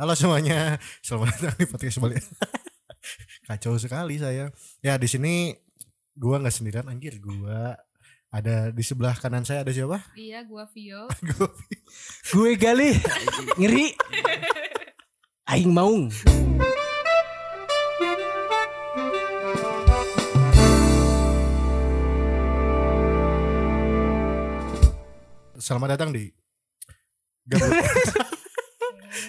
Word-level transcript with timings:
Halo 0.00 0.16
semuanya, 0.16 0.80
selamat 1.04 1.28
datang 1.36 1.60
di 1.60 1.68
podcast 1.68 2.00
balik. 2.00 2.24
Kacau 3.52 3.76
sekali 3.76 4.16
saya. 4.16 4.48
Ya 4.80 4.96
di 4.96 5.04
sini 5.04 5.52
gua 6.16 6.40
nggak 6.40 6.56
sendirian 6.56 6.88
anjir, 6.88 7.20
gua 7.20 7.76
ada 8.32 8.72
di 8.72 8.80
sebelah 8.80 9.12
kanan 9.12 9.44
saya 9.44 9.60
ada 9.60 9.68
siapa? 9.68 10.00
Iya, 10.16 10.40
gua 10.48 10.64
Vio. 10.72 11.04
Gua- 11.36 11.52
Gue 12.32 12.56
gali 12.56 12.96
ngeri. 13.60 13.92
Aing 15.52 15.68
maung. 15.68 16.08
Selamat 25.60 26.00
datang 26.00 26.08
di 26.16 26.32
Gabut. 27.44 27.68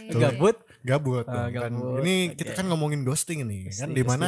Tuh. 0.07 0.19
Gabut. 0.19 0.57
Gabut. 0.81 1.25
Dong, 1.25 1.49
kan. 1.51 1.71
gabut. 1.71 2.01
Ini 2.01 2.15
Oke. 2.29 2.35
kita 2.37 2.51
kan 2.53 2.65
ngomongin 2.67 3.01
ghosting 3.01 3.41
ini 3.41 3.69
kan 3.69 3.89
Ghosting, 3.89 3.93
di 3.93 4.03
mana 4.03 4.27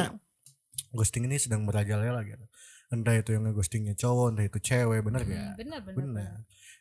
ghosting 0.90 1.24
ini 1.24 1.36
sedang 1.36 1.62
merajalela 1.62 2.22
gitu. 2.22 2.44
Entah 2.88 3.12
itu 3.12 3.30
yang 3.30 3.42
ngeghostingnya 3.44 3.94
cowok, 3.94 4.26
entah 4.30 4.46
itu 4.46 4.58
cewek, 4.60 5.00
bener 5.02 5.20
Hmm, 5.20 5.30
gak? 5.30 5.54
benar, 5.56 5.80
benar. 5.82 5.96
Benar. 5.98 6.32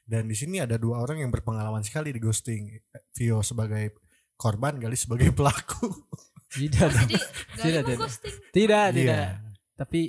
Dan 0.03 0.23
di 0.27 0.35
sini 0.35 0.59
ada 0.59 0.75
dua 0.75 0.99
orang 0.99 1.17
yang 1.17 1.31
berpengalaman 1.31 1.81
sekali 1.81 2.11
di 2.11 2.19
ghosting. 2.19 2.69
Vio 3.13 3.39
sebagai 3.41 3.97
korban, 4.35 4.77
Gali 4.77 4.93
sebagai 4.93 5.31
pelaku. 5.37 5.89
Tidak. 6.53 6.85
Oh, 6.85 6.93
jadi 7.01 7.17
Tidak, 7.57 7.81
tidak. 7.81 7.97
ghosting. 7.97 8.35
Tidak, 8.51 8.85
Iya. 8.85 8.93
tidak. 8.93 9.25
Tapi 9.73 10.01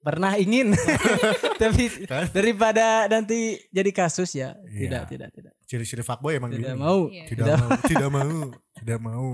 pernah 0.00 0.32
ingin. 0.34 0.72
Tapi 1.60 2.08
Kan? 2.08 2.32
daripada 2.32 3.04
nanti 3.06 3.60
jadi 3.68 3.90
kasus 3.92 4.32
ya. 4.32 4.56
Iya. 4.64 4.80
Tidak, 4.80 5.02
tidak, 5.12 5.28
tidak. 5.34 5.52
Ciri-ciri 5.70 6.02
fuckboy 6.02 6.34
emang 6.34 6.50
Tidak 6.50 6.74
gini. 6.74 6.82
mau. 6.82 7.06
Iya. 7.06 7.24
Tidak 7.30 7.46
Tidak. 7.46 7.58
mau, 7.62 7.70
tidak 7.86 8.10
mau, 8.10 8.34
tidak 8.74 8.98
mau, 8.98 9.28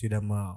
tidak 0.00 0.22
mau. 0.24 0.56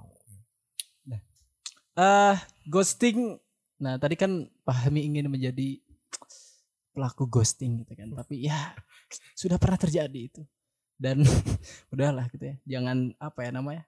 Eh, 1.94 2.36
ghosting. 2.66 3.36
Nah, 3.84 4.00
tadi 4.00 4.16
kan 4.16 4.48
Pahmi 4.64 5.04
ingin 5.04 5.28
menjadi 5.28 5.76
pelaku 6.96 7.28
ghosting 7.28 7.84
gitu 7.84 7.92
kan. 7.92 8.16
Tapi 8.16 8.48
ya 8.48 8.72
sudah 9.36 9.60
pernah 9.60 9.76
terjadi 9.76 10.20
itu. 10.32 10.40
Dan 10.96 11.20
udahlah 11.92 12.24
gitu 12.32 12.48
ya. 12.48 12.56
Jangan 12.64 13.12
apa 13.20 13.44
ya 13.44 13.50
namanya? 13.52 13.84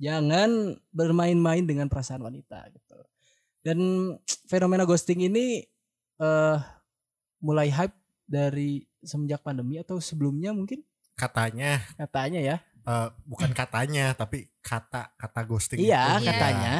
Jangan 0.00 0.80
bermain-main 0.88 1.68
dengan 1.68 1.86
perasaan 1.92 2.24
wanita 2.24 2.64
gitu. 2.72 2.96
Dan 3.60 3.78
fenomena 4.48 4.88
ghosting 4.88 5.28
ini 5.28 5.68
eh 6.16 6.58
mulai 7.44 7.68
hype 7.68 8.05
dari 8.26 8.82
semenjak 9.00 9.40
pandemi 9.40 9.78
atau 9.78 9.96
sebelumnya 9.96 10.50
mungkin 10.50 10.82
Katanya, 11.14 11.80
katanya 11.96 12.40
ya. 12.44 12.56
eh, 12.84 13.08
bukan 13.24 13.56
katanya, 13.56 14.12
tapi 14.12 14.52
kata 14.60 15.16
kata 15.16 15.40
ghosting. 15.48 15.80
Iya, 15.80 16.20
itu. 16.20 16.28
katanya. 16.28 16.74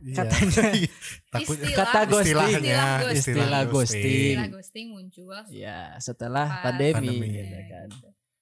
Iya. 0.00 0.16
Katanya. 0.16 0.62
Takut 1.36 1.56
Istilah. 1.60 1.76
Kata 1.76 2.00
ghosting. 2.04 2.24
istilahnya, 2.32 2.80
Istilah 3.12 3.12
Istilah 3.12 3.62
ghosting. 3.68 4.32
Istilah 4.32 4.48
ghosting 4.48 4.86
muncul. 4.92 5.36
Ya, 5.52 5.92
setelah 6.00 6.46
pandemi, 6.64 6.94
pandemi. 7.20 7.28
gitu 7.36 7.58
kan. 7.68 7.88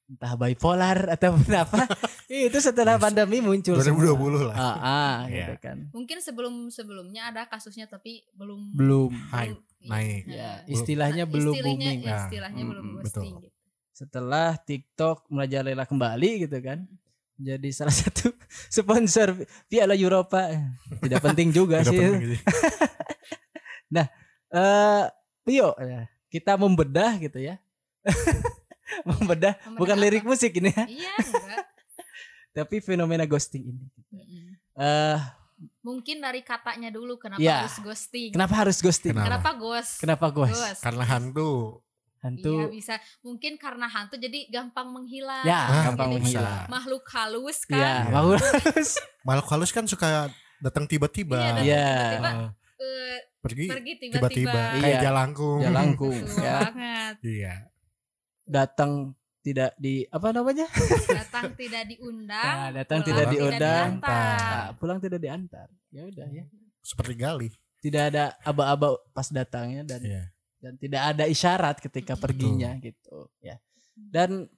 Entah 0.05 0.33
bipolar 0.39 0.99
atau 1.11 1.35
apa. 1.67 1.83
Itu 2.27 2.59
setelah 2.59 2.97
pandemi 2.97 3.39
muncul 3.39 3.77
2020 3.77 4.49
lah. 4.49 4.55
Ah, 4.55 4.77
ah 4.77 5.17
Iya. 5.27 5.51
gitu 5.51 5.55
kan. 5.61 5.77
Mungkin 5.91 6.19
sebelum 6.19 6.55
sebelumnya 6.69 7.29
ada 7.29 7.45
kasusnya 7.45 7.85
tapi 7.85 8.25
belum 8.33 8.73
Belum 8.73 9.13
Hype, 9.31 9.55
belum- 9.55 9.65
naik. 9.85 10.23
ya, 10.25 10.33
Nah, 10.33 10.57
istilahnya 10.67 11.25
nah, 11.25 11.31
belum 11.31 11.53
istilahnya, 11.53 11.89
booming. 11.91 12.01
ya, 12.01 12.09
Nah, 12.09 12.21
istilahnya 12.23 12.63
belum 12.65 12.85
mm, 12.85 12.95
ghosting 12.99 13.13
betul. 13.31 13.45
gitu. 13.45 13.59
Setelah 13.95 14.49
TikTok 14.59 15.19
merajalela 15.29 15.85
kembali 15.85 16.31
gitu 16.43 16.59
kan. 16.59 16.79
Jadi 17.35 17.69
salah 17.71 17.93
satu 17.93 18.31
sponsor 18.73 19.35
Piala 19.67 19.93
Eropa. 19.93 20.49
Tidak 20.99 21.21
penting 21.21 21.51
juga 21.51 21.81
Tidak 21.81 21.91
sih. 21.91 21.99
penting 21.99 22.21
gitu. 22.25 22.37
Eh, 24.55 25.05
Pio, 25.43 25.75
ya, 25.77 26.07
kita 26.31 26.55
membedah 26.55 27.19
gitu 27.19 27.37
ya. 27.37 27.59
membedah, 29.03 29.59
Membedah 29.59 29.75
bukan 29.75 29.97
apa? 29.97 30.03
lirik 30.03 30.23
musik 30.23 30.55
ini 30.55 30.71
ya, 30.71 30.85
Iya, 30.87 31.15
enggak. 31.19 31.65
Tapi 32.55 32.79
fenomena 32.79 33.27
ghosting 33.27 33.67
ini. 33.67 33.85
Eh, 34.75 35.19
Mungkin 35.81 36.19
dari 36.19 36.41
katanya 36.41 36.89
dulu 36.89 37.15
kenapa 37.17 37.41
Iya. 37.41 37.65
harus 37.65 37.79
ghosting? 37.79 38.31
kenapa 38.31 38.55
harus 38.57 38.79
ghosting? 38.79 39.15
Kenapa? 39.15 39.27
Kenapa 39.29 39.51
ghost? 39.55 39.93
Kenapa 39.99 40.27
ghost? 40.29 40.55
Ghost. 40.57 40.81
Karena 40.81 41.05
hantu. 41.05 41.53
Hantu. 42.21 42.53
Iya 42.55 42.67
bisa. 42.69 42.95
Mungkin 43.21 43.55
karena 43.55 43.85
hantu 43.85 44.17
jadi 44.17 44.49
gampang 44.49 44.89
menghilang. 44.89 45.45
Ya, 45.45 45.61
Ah, 45.63 45.83
gampang 45.91 46.09
Jadi 46.11 46.17
menghilang. 46.25 46.67
Makhluk 46.69 47.05
halus 47.07 47.59
Iya, 47.63 47.69
kan. 47.69 47.79
Iya. 47.79 47.95
mau 48.11 48.29
harus. 48.33 48.91
Makhluk 49.23 49.49
halus 49.51 49.71
kan 49.71 49.85
suka 49.85 50.09
datang 50.59 50.85
tiba-tiba. 50.87 51.37
Iya, 51.37 51.51
datang 51.53 51.65
Iya. 51.65 51.85
tiba-tiba. 51.87 52.31
Eh, 52.75 53.19
pergi 53.39 53.67
pergi 53.69 53.93
tiba-tiba 54.01 54.29
tiba-tiba. 54.29 54.61
kayak 54.75 54.89
Iya. 54.91 55.01
jalangkung. 55.03 55.59
Jalangkung 55.61 56.17
ya. 56.41 56.57
banget. 56.65 57.15
Iya. 57.23 57.55
Datang 58.43 58.91
tidak 59.45 59.77
di 59.77 60.09
apa 60.09 60.33
namanya? 60.33 60.65
Datang 61.05 61.53
tidak 61.53 61.85
diundang. 61.93 62.55
Nah, 62.57 62.71
datang 62.73 63.05
pulang 63.05 63.09
tidak 63.13 63.27
diundang. 63.29 63.89
diantar. 64.01 64.39
Nah, 64.41 64.69
pulang 64.81 64.99
tidak 65.05 65.21
diantar. 65.21 65.69
Ya 65.93 66.03
udah 66.09 66.27
ya. 66.33 66.45
Seperti 66.81 67.13
gali. 67.13 67.49
Tidak 67.85 68.03
ada 68.09 68.33
aba-aba 68.41 68.97
pas 69.13 69.29
datangnya 69.29 69.85
dan 69.85 70.01
Iya. 70.01 70.25
dan 70.65 70.73
tidak 70.81 71.03
ada 71.13 71.25
isyarat 71.29 71.77
ketika 71.85 72.17
Betul. 72.17 72.25
perginya 72.25 72.73
gitu 72.81 73.29
ya. 73.45 73.61
Dan 73.93 74.49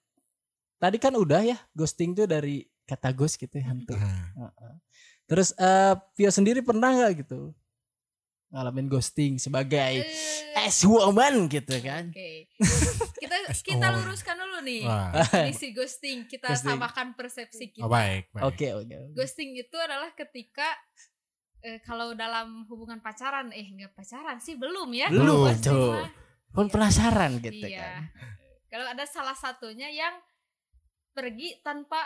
tadi 0.78 1.03
kan 1.03 1.18
udah 1.18 1.42
ya 1.42 1.58
ghosting 1.74 2.14
tuh 2.14 2.30
dari 2.30 2.62
kata 2.86 3.10
ghost 3.10 3.42
gitu 3.42 3.58
ya, 3.58 3.66
hantu. 3.74 3.98
Nah, 3.98 4.30
Heeh. 4.47 4.74
Terus 5.26 5.50
eh 5.58 5.98
Pio 6.14 6.30
sendiri 6.30 6.62
pernah 6.62 6.94
nggak 6.94 7.26
gitu 7.26 7.50
ngalamin 8.49 8.87
ghosting 8.87 9.37
sebagai 9.37 10.01
Eh, 10.01 10.62
ex 10.62 10.83
woman 10.83 11.47
gitu 11.47 11.77
kan? 11.79 12.09
Oke. 12.09 12.47
Kita 13.19 13.37
As 13.45 13.61
kita 13.61 13.81
always. 13.84 14.03
luruskan 14.03 14.37
dulu 14.37 14.59
nih. 14.61 14.83
Definisi 15.12 15.69
ghosting 15.71 16.19
kita 16.25 16.47
Ghosting. 16.49 16.69
tambahkan 16.71 17.07
persepsi 17.12 17.71
kita. 17.71 17.83
Oh, 17.83 17.91
baik, 17.91 18.31
baik. 18.31 18.45
Oke 18.45 18.67
oke. 18.73 18.95
Ghosting 19.12 19.55
itu 19.55 19.77
adalah 19.77 20.12
ketika 20.12 20.69
eh, 21.61 21.81
kalau 21.81 22.12
dalam 22.12 22.62
hubungan 22.67 22.99
pacaran 22.99 23.51
eh 23.51 23.67
enggak 23.67 23.93
pacaran 23.93 24.39
sih 24.39 24.55
belum 24.55 24.91
ya. 24.91 25.09
Belum, 25.09 25.51
tuh. 25.57 26.07
Kan 26.53 26.63
Iya. 26.63 26.71
penasaran 26.71 27.31
gitu 27.39 27.67
Iya. 27.67 27.78
kan. 27.78 28.01
Kalau 28.71 28.87
ada 28.89 29.05
salah 29.05 29.34
satunya 29.34 29.89
yang 29.89 30.15
pergi 31.13 31.59
tanpa 31.61 32.03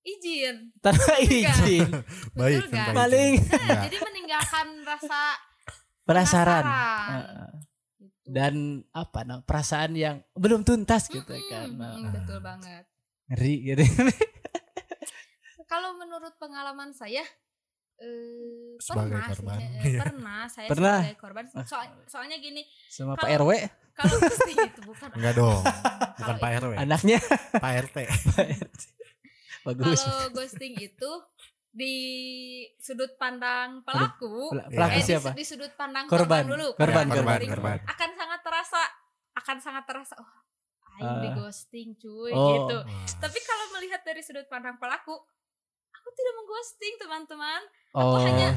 izin. 0.00 0.70
Tanpa 0.78 0.98
Betul 1.16 1.26
nggak? 1.40 1.56
izin. 1.56 1.88
Baik, 2.34 2.54
Betul 2.58 2.66
nggak? 2.68 2.86
tanpa 2.86 2.98
Paling 2.98 3.32
izin. 3.32 3.50
Nah, 3.50 3.62
Iya. 3.64 3.80
jadi 3.86 3.96
meninggalkan 4.02 4.66
rasa 4.82 5.20
penasaran. 6.14 6.62
penasaran. 6.62 6.64
Heeh. 7.08 7.50
Gitu. 7.98 8.28
Dan 8.28 8.54
apa 8.90 9.20
nah, 9.22 9.38
perasaan 9.40 9.92
yang 9.94 10.16
belum 10.32 10.62
tuntas 10.62 11.06
gitu 11.06 11.26
kan. 11.46 11.66
Mm-mm, 11.66 11.78
Nah, 11.78 11.92
mm, 11.98 12.12
betul 12.14 12.38
banget. 12.38 12.84
ngeri 13.26 13.54
gitu. 13.66 13.82
Kalau 15.66 15.96
menurut 15.96 16.36
pengalaman 16.36 16.92
saya 16.92 17.24
eh, 17.98 18.76
Sebagai 18.76 19.14
pernah 19.14 19.26
korban. 19.26 19.56
sih, 19.56 19.64
eh, 19.64 19.84
Iya. 19.86 20.00
pernah 20.02 20.40
saya 20.46 20.66
Pernah. 20.66 20.96
sebagai 21.00 21.18
korban. 21.18 21.44
Soal- 21.62 21.96
soalnya 22.04 22.36
gini, 22.36 22.60
Sama 22.86 23.14
Pak 23.14 23.24
Kalau- 23.24 23.46
RW 23.46 23.50
kalau 23.92 24.16
ghosting 24.18 24.58
itu 24.58 24.80
bukan 24.82 25.08
Enggak 25.16 25.34
dong. 25.34 25.60
Bukan 26.18 26.36
Pak 26.38 26.50
RW. 26.60 26.72
anaknya 26.76 27.18
Pak 27.54 27.72
RT. 27.84 27.96
bagus. 29.62 30.00
kalau 30.00 30.28
ghosting 30.32 30.74
itu 30.76 31.10
di 31.72 31.96
sudut 32.76 33.16
pandang 33.16 33.80
pelaku 33.80 34.52
Pel- 34.52 34.60
Iya. 34.62 34.76
Pelaku 34.76 34.92
eh, 34.92 34.98
di, 34.98 35.08
siapa? 35.08 35.30
di 35.32 35.42
sudut 35.42 35.72
pandang 35.72 36.04
Korban. 36.04 36.44
korban, 36.44 36.44
dulu 36.46 36.68
Korban, 36.74 37.06
Ya, 37.06 37.14
korban, 37.14 37.32
ghosting 37.34 37.50
korban. 37.50 37.78
akan 37.82 38.10
sangat 38.12 38.40
terasa 38.42 38.80
akan 39.32 39.56
sangat 39.58 39.84
terasa 39.84 40.14
oh 40.14 40.30
aing 40.94 41.16
di 41.18 41.28
Ah. 41.28 41.34
ghosting 41.34 41.88
cuy 41.96 42.30
Oh. 42.30 42.48
gitu 42.60 42.76
Wah. 42.78 43.08
tapi 43.18 43.38
kalau 43.40 43.66
melihat 43.72 44.00
dari 44.02 44.20
sudut 44.20 44.44
pandang 44.46 44.76
pelaku 44.76 45.16
aku 45.90 46.08
tidak 46.12 46.34
mengghosting 46.36 46.94
teman-teman 46.98 47.60
Oh. 47.90 48.20
hanya- 48.20 48.52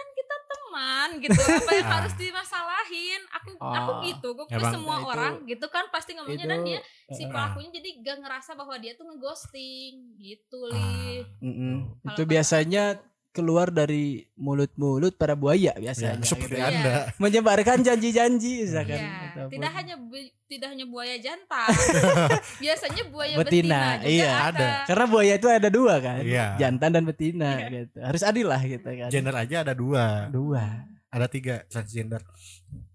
kan 0.00 0.08
kita 0.10 0.36
teman 0.42 1.08
gitu 1.18 1.36
apa 1.36 1.72
yang 1.72 1.88
Ah. 1.90 1.94
harus 1.98 2.14
dimasalahin 2.14 3.22
aku 3.30 3.48
aku 3.54 3.90
Oh. 3.90 4.00
gitu 4.02 4.28
gue 4.32 4.46
Emang 4.48 4.72
semua 4.72 4.96
itu- 4.96 5.08
orang 5.08 5.34
gitu 5.44 5.66
kan 5.66 5.84
pasti 5.88 6.10
ngomongnya 6.12 6.46
dan 6.48 6.60
dia 6.62 6.80
si 7.08 7.22
eh, 7.22 7.28
pelakunya 7.28 7.70
jadi 7.72 7.88
gak 8.00 8.16
ngerasa 8.18 8.50
bahwa 8.54 8.74
dia 8.76 8.94
tuh 8.94 9.04
ngeghosting 9.04 9.92
gitu 10.16 10.60
Ah. 10.64 10.72
li 10.72 11.26
mm-mm. 11.38 11.74
Kalau 12.00 12.10
itu 12.10 12.22
biasanya 12.24 12.84
keluar 13.30 13.70
dari 13.70 14.26
mulut-mulut 14.34 15.14
para 15.14 15.32
buaya 15.32 15.70
Ya, 15.70 15.80
biasanya 15.80 16.18
seperti 16.20 16.50
gitu. 16.52 16.60
Iya. 16.60 16.66
Anda. 16.68 16.94
menyebarkan 17.16 17.78
janji-janji 17.80 18.64
misalkan 18.64 18.98
Ya, 18.98 19.30
ataupun- 19.30 19.52
tidak 19.54 19.72
hanya 19.72 19.94
bu- 19.96 20.32
tidak 20.44 20.68
hanya 20.68 20.82
buaya 20.84 21.14
jantan, 21.16 21.70
biasanya 22.62 23.02
buaya 23.06 23.34
Betina, 23.36 23.46
betina, 23.46 23.80
juga 23.96 24.10
iya, 24.10 24.30
ada. 24.42 24.50
ada. 24.50 24.68
karena 24.84 25.04
buaya 25.06 25.32
itu 25.32 25.46
ada 25.46 25.68
dua 25.68 25.94
kan 25.98 26.20
Iya. 26.20 26.46
jantan 26.56 26.90
dan 26.90 27.04
betina 27.04 27.50
Iya. 27.56 27.68
gitu 27.80 27.96
harus 28.00 28.22
adil 28.22 28.46
lah 28.46 28.58
gitu 28.60 28.88
kan 28.88 29.08
Gender 29.08 29.32
aja 29.32 29.56
ada 29.62 29.72
dua. 29.72 30.26
dua 30.28 30.90
Ada 31.08 31.26
tiga 31.26 31.62
transgender. 31.66 32.22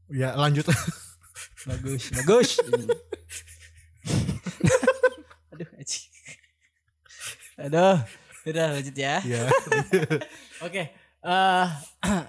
Ya 0.08 0.32
lanjut. 0.34 0.68
bagus 1.66 2.12
bagus 2.14 2.50
aduh 5.50 5.68
aduh 7.58 7.98
Udah 8.46 8.66
lanjut 8.72 8.96
ya. 8.96 9.16
Iya. 9.20 9.44
Oke. 10.66 10.84
eh 11.20 11.68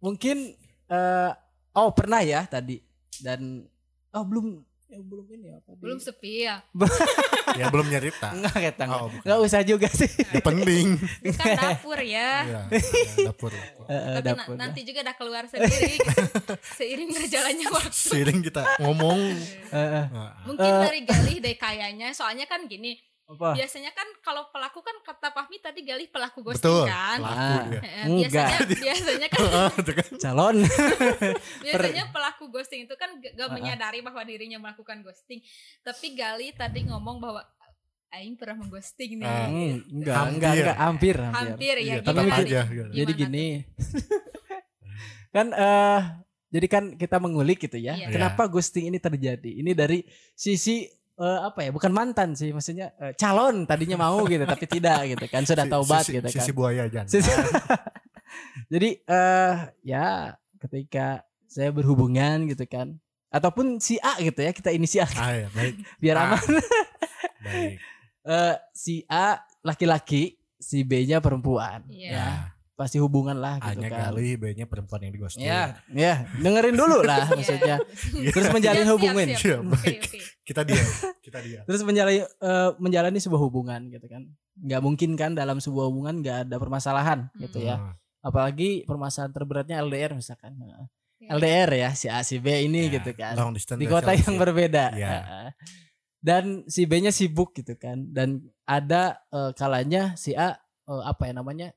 mungkin 0.00 0.54
eh 0.86 1.30
oh 1.72 1.90
pernah 1.90 2.20
ya 2.20 2.46
tadi 2.46 2.78
dan 3.18 3.66
oh 4.10 4.22
belum 4.22 4.62
ya, 4.86 4.98
belum 4.98 5.26
ini 5.30 5.48
apa 5.52 5.70
Belum 5.76 5.98
sepi 5.98 6.46
ya. 6.46 6.62
ya 7.58 7.66
belum 7.68 7.86
nyerita. 7.86 8.30
Enggak 8.30 8.54
kata 8.70 8.84
Oh, 8.88 9.06
bukan. 9.08 9.22
Enggak 9.22 9.40
usah 9.42 9.60
juga 9.62 9.88
sih. 9.88 10.10
Ya 10.24 10.38
penting. 10.40 10.86
Bukan 11.20 11.46
dapur 11.56 11.98
ya. 11.98 12.30
Iya, 12.42 12.60
ya, 12.70 13.26
dapur. 13.26 13.50
dapur. 13.50 13.84
Eh, 13.86 13.92
eh, 13.92 14.14
Tapi 14.16 14.22
na- 14.24 14.34
dapur. 14.36 14.54
nanti 14.56 14.80
juga 14.82 14.98
udah 15.02 15.16
keluar 15.16 15.44
sendiri 15.46 15.94
gitu. 15.96 16.54
Seiring 16.76 17.10
berjalannya 17.10 17.66
waktu. 17.68 18.06
Sering 18.08 18.38
kita 18.40 18.62
ngomong. 18.78 19.18
Eh, 19.70 19.78
eh, 19.78 20.04
Nah, 20.08 20.30
Mungkin 20.46 20.70
Eh. 20.70 20.80
dari 20.80 21.00
Galih 21.02 21.36
deh 21.40 21.56
kayaknya. 21.56 22.08
Soalnya 22.10 22.46
kan 22.46 22.66
gini, 22.66 22.94
apa? 23.30 23.54
biasanya 23.54 23.90
kan 23.90 24.08
kalau 24.20 24.42
pelaku 24.50 24.80
kan 24.80 24.96
kata 25.00 25.30
Fahmi 25.30 25.56
tadi 25.56 25.80
Galih 25.80 26.06
pelaku 26.06 26.42
ghosting 26.42 26.66
betul. 26.66 26.84
kan. 26.84 27.18
Pelaku 27.18 27.38
Ah. 27.38 27.62
Eh, 27.78 28.04
Enggak. 28.04 28.48
biasanya 28.50 28.58
biasanya 28.84 29.26
kan 29.28 29.40
Itu 29.80 29.92
kan. 29.94 30.08
Calon. 30.18 30.56
biasanya 31.64 32.04
pelaku 32.08 32.44
ghosting 32.48 32.80
itu 32.84 32.94
kan 32.94 33.10
gak, 33.16 33.32
Ah, 33.38 33.48
menyadari 33.48 33.98
bahwa 34.00 34.22
dirinya 34.22 34.58
melakukan 34.58 35.00
ghosting. 35.00 35.38
Tapi 35.80 36.06
Gali 36.12 36.50
tadi 36.52 36.84
ngomong 36.84 37.18
bahwa 37.18 37.42
Aing 38.10 38.34
pernah 38.34 38.58
mengghosting 38.58 39.16
nih. 39.16 39.22
Hmm, 39.22 39.74
enggak, 39.88 40.14
Hampir. 40.16 40.34
enggak, 40.34 40.52
enggak, 40.52 40.76
hampir, 40.76 41.16
hampir. 41.16 41.46
Hampir 41.46 41.74
ya 41.76 41.80
Iya, 41.80 41.94
gimana 41.94 42.02
tetap 42.02 42.14
Tapi 42.16 42.26
nih? 42.26 42.42
aja. 42.42 42.60
gitu. 42.66 42.90
Jadi 42.90 43.12
Gimana 43.14 43.20
gini. 43.22 43.46
kan 45.30 45.46
eh 45.54 46.00
jadi 46.50 46.66
kan 46.66 46.84
kita 46.98 47.16
mengulik 47.16 47.62
gitu 47.62 47.78
ya. 47.78 47.94
Iya. 47.94 48.10
Kenapa 48.10 48.50
ghosting 48.50 48.90
ini 48.90 48.98
terjadi? 48.98 49.50
Ini 49.54 49.70
dari 49.72 50.02
sisi 50.34 50.90
eh, 51.20 51.40
apa 51.44 51.60
ya? 51.60 51.70
Bukan 51.70 51.92
mantan 51.92 52.32
sih, 52.32 52.50
maksudnya 52.50 52.90
eh, 52.96 53.12
calon 53.14 53.64
tadinya 53.64 54.00
mau 54.00 54.24
gitu 54.26 54.42
tapi 54.42 54.64
tidak 54.64 55.04
gitu 55.06 55.24
kan. 55.26 55.44
Sudah 55.44 55.64
Si- 55.64 55.70
taubat 55.70 56.02
sisi, 56.02 56.12
gitu 56.16 56.26
kan. 56.26 56.34
Sisi 56.34 56.50
buaya 56.50 56.84
jangan. 56.86 57.06
Sisi- 57.06 57.30
Jadi 58.72 58.90
eh 59.02 59.54
ya 59.82 60.06
ketika 60.58 61.22
saya 61.44 61.70
berhubungan 61.70 62.46
gitu 62.46 62.62
kan 62.64 62.94
ataupun 63.28 63.78
si 63.78 63.98
A 63.98 64.18
gitu 64.18 64.38
ya 64.38 64.50
kita 64.50 64.70
inisial 64.70 65.06
Ah, 65.14 65.34
ya, 65.36 65.48
baik. 65.50 65.74
biar 66.02 66.16
Ah. 66.16 66.24
aman 66.28 66.42
Baik. 67.40 67.76
Eh, 68.20 68.54
si 68.70 68.94
A 69.06 69.38
laki-laki 69.60 70.38
si 70.54 70.84
B-nya 70.84 71.18
perempuan 71.18 71.82
Iya. 71.88 72.10
ya 72.12 72.28
pasti 72.80 72.96
hubungan 72.96 73.36
lah 73.36 73.60
gitu 73.60 73.76
Hanya 73.76 73.88
kan 73.90 74.00
kali 74.08 74.34
B-nya 74.34 74.64
perempuan 74.64 75.04
yang 75.04 75.12
di 75.12 75.20
ghosting. 75.20 75.44
ya 75.44 75.76
ya 75.86 76.24
dengerin 76.34 76.72
dulu 76.72 77.04
lah 77.04 77.28
maksudnya 77.36 77.76
Iya. 78.16 78.30
terus 78.32 78.48
menjalin 78.48 78.82
Siap, 78.82 78.94
hubungan 78.96 79.26
siap, 79.26 79.36
Iya, 79.36 79.44
siap. 79.44 79.60
Oke, 79.60 79.76
baik. 79.76 80.00
oke. 80.00 80.18
Kita 80.42 80.60
dia. 80.64 80.82
Kita 81.20 81.38
dia. 81.38 81.60
terus 81.62 81.80
menjalani 81.82 82.20
eh, 82.24 82.70
menjalani 82.76 83.18
sebuah 83.18 83.42
hubungan 83.42 83.80
gitu 83.86 84.06
kan 84.06 84.24
nggak 84.56 84.80
mungkin 84.80 85.10
kan 85.14 85.30
dalam 85.32 85.56
sebuah 85.56 85.84
hubungan 85.86 86.14
nggak 86.18 86.38
ada 86.44 86.56
permasalahan 86.56 87.28
gitu 87.36 87.60
ya 87.60 87.76
Ah, 87.76 87.92
apalagi 88.22 88.82
permasalahan 88.84 89.30
terberatnya 89.30 89.76
LDR 89.78 90.12
misalkan 90.12 90.56
Nah, 90.56 90.88
Ya. 91.20 91.36
LDR 91.36 91.70
ya 91.70 91.90
si 91.92 92.08
A 92.08 92.20
si 92.20 92.36
B 92.36 92.48
ini 92.62 92.88
ya, 92.88 92.96
gitu 92.96 93.12
kan 93.12 93.36
long 93.36 93.52
distance 93.52 93.76
di 93.76 93.84
kota 93.84 94.10
yang 94.10 94.34
berbeda 94.34 94.88
Iya. 94.90 95.08
Heeh. 95.14 95.48
dan 96.18 96.44
si 96.64 96.84
B-nya 96.84 97.08
sibuk 97.10 97.52
gitu 97.52 97.76
kan 97.76 98.08
dan 98.08 98.40
ada 98.62 99.20
eh, 99.26 99.52
kalanya 99.52 100.12
si 100.14 100.32
A 100.32 100.56
eh, 100.82 101.02
apa 101.02 101.24
ya 101.24 101.32
namanya 101.34 101.68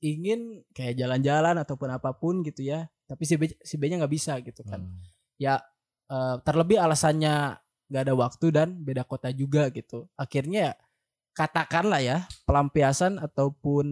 ingin 0.00 0.40
kayak 0.70 0.94
jalan-jalan 0.94 1.56
ataupun 1.56 1.90
apa 1.90 2.10
pun 2.12 2.40
gitu 2.40 2.62
ya 2.62 2.86
tapi 3.04 3.22
si 3.22 3.34
B 3.34 3.46
si 3.58 3.74
B-nya 3.74 3.98
nggak 3.98 4.12
bisa 4.12 4.38
gitu 4.38 4.62
kan 4.62 4.78
Hmm. 4.78 5.02
ya 5.36 5.58
eh, 6.06 6.36
terlebih 6.40 6.76
alasannya 6.76 7.58
nggak 7.86 8.02
ada 8.02 8.14
waktu 8.14 8.46
dan 8.48 8.68
beda 8.76 9.02
kota 9.02 9.30
juga 9.30 9.68
gitu 9.70 10.06
akhirnya 10.14 10.60
ya 10.62 10.74
katakanlah 11.32 11.98
ya 11.98 12.18
pelampiasan 12.44 13.18
ataupun 13.18 13.86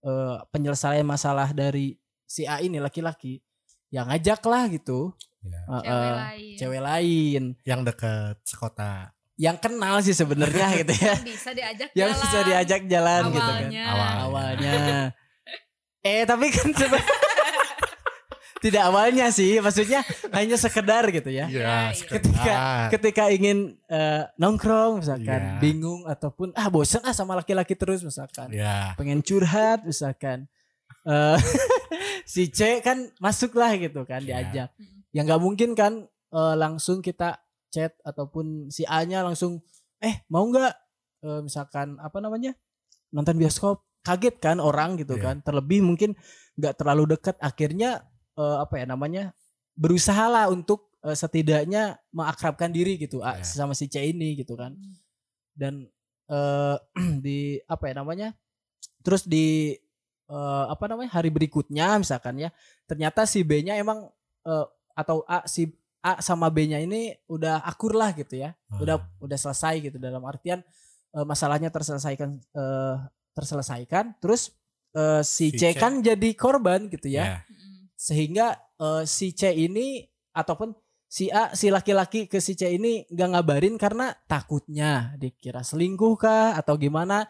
eh, 0.00 0.36
penyelesaian 0.48 1.02
masalah 1.02 1.50
dari 1.50 1.96
si 2.22 2.44
A 2.44 2.58
ini 2.58 2.76
laki-laki 2.78 3.40
yang 3.88 4.06
ngajak 4.06 4.40
lah 4.42 4.66
gitu 4.68 5.12
Ya. 5.44 5.60
eh, 5.60 5.76
Cewek 5.76 5.84
eh, 5.84 6.14
lain. 6.16 6.56
cewek 6.56 6.82
lain 6.82 7.42
Yang 7.62 7.80
dekat 7.84 8.36
sekota. 8.44 9.12
yang 9.36 9.56
kenal 9.58 10.00
sih 10.00 10.12
sebenarnya 10.12 10.72
gitu 10.80 10.94
ya 10.94 11.12
Yang 11.12 11.26
bisa 11.26 11.50
diajak 11.52 11.88
yang 11.92 12.08
jalan. 12.08 12.22
bisa 12.22 12.38
diajak 12.40 12.82
jalan 12.86 13.22
gitu 13.26 13.40
kan 13.42 13.60
Awalnya. 13.60 13.84
Awal. 13.84 14.12
awalnya 14.22 14.72
eh 16.04 16.22
tapi 16.22 16.52
kan 16.52 16.68
tidak 18.60 18.80
awalnya 18.82 19.28
sih 19.28 19.60
maksudnya 19.60 20.00
hanya 20.32 20.56
sekedar 20.56 21.04
gitu 21.08 21.28
ya 21.28 21.44
Iya, 21.46 21.92
Iya, 21.92 22.04
ketika 22.08 22.54
ketika 22.90 23.24
ingin 23.28 23.76
eh, 23.86 24.24
nongkrong 24.34 25.04
misalkan 25.04 25.40
Iya. 25.40 25.60
bingung 25.60 26.04
ataupun 26.04 26.52
ah 26.54 26.68
bosan 26.68 27.04
ah 27.04 27.12
sama 27.12 27.36
laki-laki 27.36 27.72
terus 27.72 28.00
misalkan 28.00 28.48
Ya. 28.50 28.96
pengen 28.96 29.20
curhat 29.20 29.84
misalkan 29.84 30.48
eh 31.04 31.36
si 32.24 32.48
C 32.48 32.80
kan 32.80 33.12
masuk 33.18 33.52
lah 33.52 33.76
gitu 33.76 34.04
kan 34.04 34.20
Iya. 34.20 34.40
diajak 34.40 34.68
Mm. 34.74 35.00
ya 35.12 35.20
nggak 35.22 35.40
mungkin 35.40 35.70
kan 35.72 35.92
eh, 36.08 36.54
langsung 36.56 37.00
kita 37.00 37.36
chat 37.68 37.92
ataupun 38.00 38.68
si 38.68 38.88
A 38.88 39.04
nya 39.04 39.20
langsung 39.20 39.60
eh 40.00 40.24
mau 40.26 40.40
nggak 40.42 40.72
eh, 41.20 41.40
misalkan 41.42 42.00
apa 42.00 42.16
namanya 42.18 42.56
nonton 43.10 43.36
bioskop 43.36 43.84
kaget 44.04 44.36
kan 44.38 44.60
orang 44.60 45.00
gitu 45.00 45.16
Iya. 45.16 45.24
kan 45.24 45.36
terlebih 45.40 45.80
mungkin 45.80 46.12
nggak 46.54 46.74
terlalu 46.76 47.16
dekat 47.16 47.34
akhirnya 47.40 48.04
eh, 48.36 48.56
apa 48.60 48.74
ya 48.78 48.86
namanya 48.86 49.22
berusaha 49.74 50.28
lah 50.28 50.46
untuk 50.46 50.92
eh, 51.00 51.16
setidaknya 51.16 51.96
mengakrabkan 52.12 52.68
diri 52.68 53.00
gitu 53.00 53.18
ah, 53.20 53.40
Iya. 53.40 53.48
sama 53.48 53.72
si 53.72 53.88
C 53.88 53.98
ini 54.04 54.36
gitu 54.36 54.54
kan 54.54 54.76
Hmm. 54.76 54.94
dan 55.56 55.74
eh 56.24 56.76
di 57.24 57.38
apa 57.64 57.84
ya 57.88 57.94
namanya 57.96 58.28
terus 59.00 59.24
di 59.24 59.72
eh, 60.24 60.64
apa 60.68 60.84
namanya 60.86 61.16
hari 61.16 61.28
berikutnya 61.28 61.96
misalkan 61.96 62.38
ya 62.38 62.48
ternyata 62.84 63.24
si 63.24 63.40
B-nya 63.40 63.76
emang 63.76 64.08
eh, 64.44 64.66
atau 64.94 65.24
A 65.26 65.44
si 65.44 65.68
A 66.00 66.20
sama 66.20 66.48
B-nya 66.48 66.80
ini 66.80 67.16
udah 67.26 67.64
akur 67.64 67.96
lah 67.96 68.12
gitu 68.12 68.36
ya 68.36 68.52
udah 68.76 69.00
Ah. 69.00 69.08
udah 69.20 69.38
selesai 69.38 69.80
gitu 69.82 69.96
dalam 69.96 70.20
artian 70.24 70.60
eh, 71.12 71.24
masalahnya 71.24 71.68
terselesaikan 71.68 72.30
eh, 72.40 72.96
terselesaikan 73.34 74.16
terus 74.16 74.54
eh, 74.92 75.20
si, 75.20 75.50
Si 75.50 75.58
C, 75.58 75.74
C. 75.74 75.76
kan 75.76 75.98
jadi 76.00 76.30
korban 76.34 76.86
gitu 76.86 77.06
ya 77.08 77.24
Ya. 77.24 77.36
Mm. 77.44 77.90
sehingga 77.94 78.46
eh, 78.76 79.02
si 79.04 79.30
C 79.30 79.50
ini 79.52 80.06
ataupun 80.30 80.72
si 81.06 81.28
A 81.28 81.50
si 81.52 81.68
laki-laki 81.68 82.26
ke 82.26 82.38
si 82.38 82.54
C 82.54 82.70
ini 82.70 83.06
nggak 83.06 83.28
ngabarin 83.30 83.74
karena 83.74 84.10
takutnya 84.24 84.90
dikira 85.14 85.60
selingkuh 85.60 86.14
kah 86.16 86.54
atau 86.54 86.74
gimana 86.74 87.26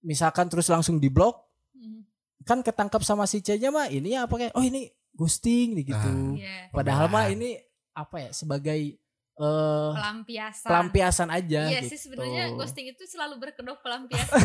misalkan 0.00 0.46
terus 0.46 0.66
langsung 0.66 0.96
diblok 0.96 1.44
Mm. 1.70 2.02
kan 2.42 2.58
ketangkap 2.58 3.00
sama 3.02 3.22
si 3.24 3.38
C-nya 3.38 3.68
mah 3.68 3.86
ini 3.86 4.12
apa 4.12 4.34
kayak 4.34 4.52
oh 4.52 4.64
ini 4.64 4.88
ghosting 5.12 5.74
nih 5.74 5.84
gitu 5.86 6.10
Ah. 6.10 6.34
Iya. 6.34 6.56
padahal 6.70 7.06
mah 7.06 7.28
ini 7.28 7.54
apa 7.92 8.16
ya 8.18 8.30
sebagai 8.32 8.96
eh 9.38 9.90
Pelampiasan. 9.92 10.66
pelampiasan 10.66 11.28
aja 11.30 11.60
Iya 11.66 11.80
gitu. 11.80 11.88
sih 11.88 11.98
sebenarnya 12.00 12.50
ghosting 12.52 12.86
itu 12.86 13.02
selalu 13.04 13.38
berkedok 13.38 13.78
pelampiasan. 13.78 14.34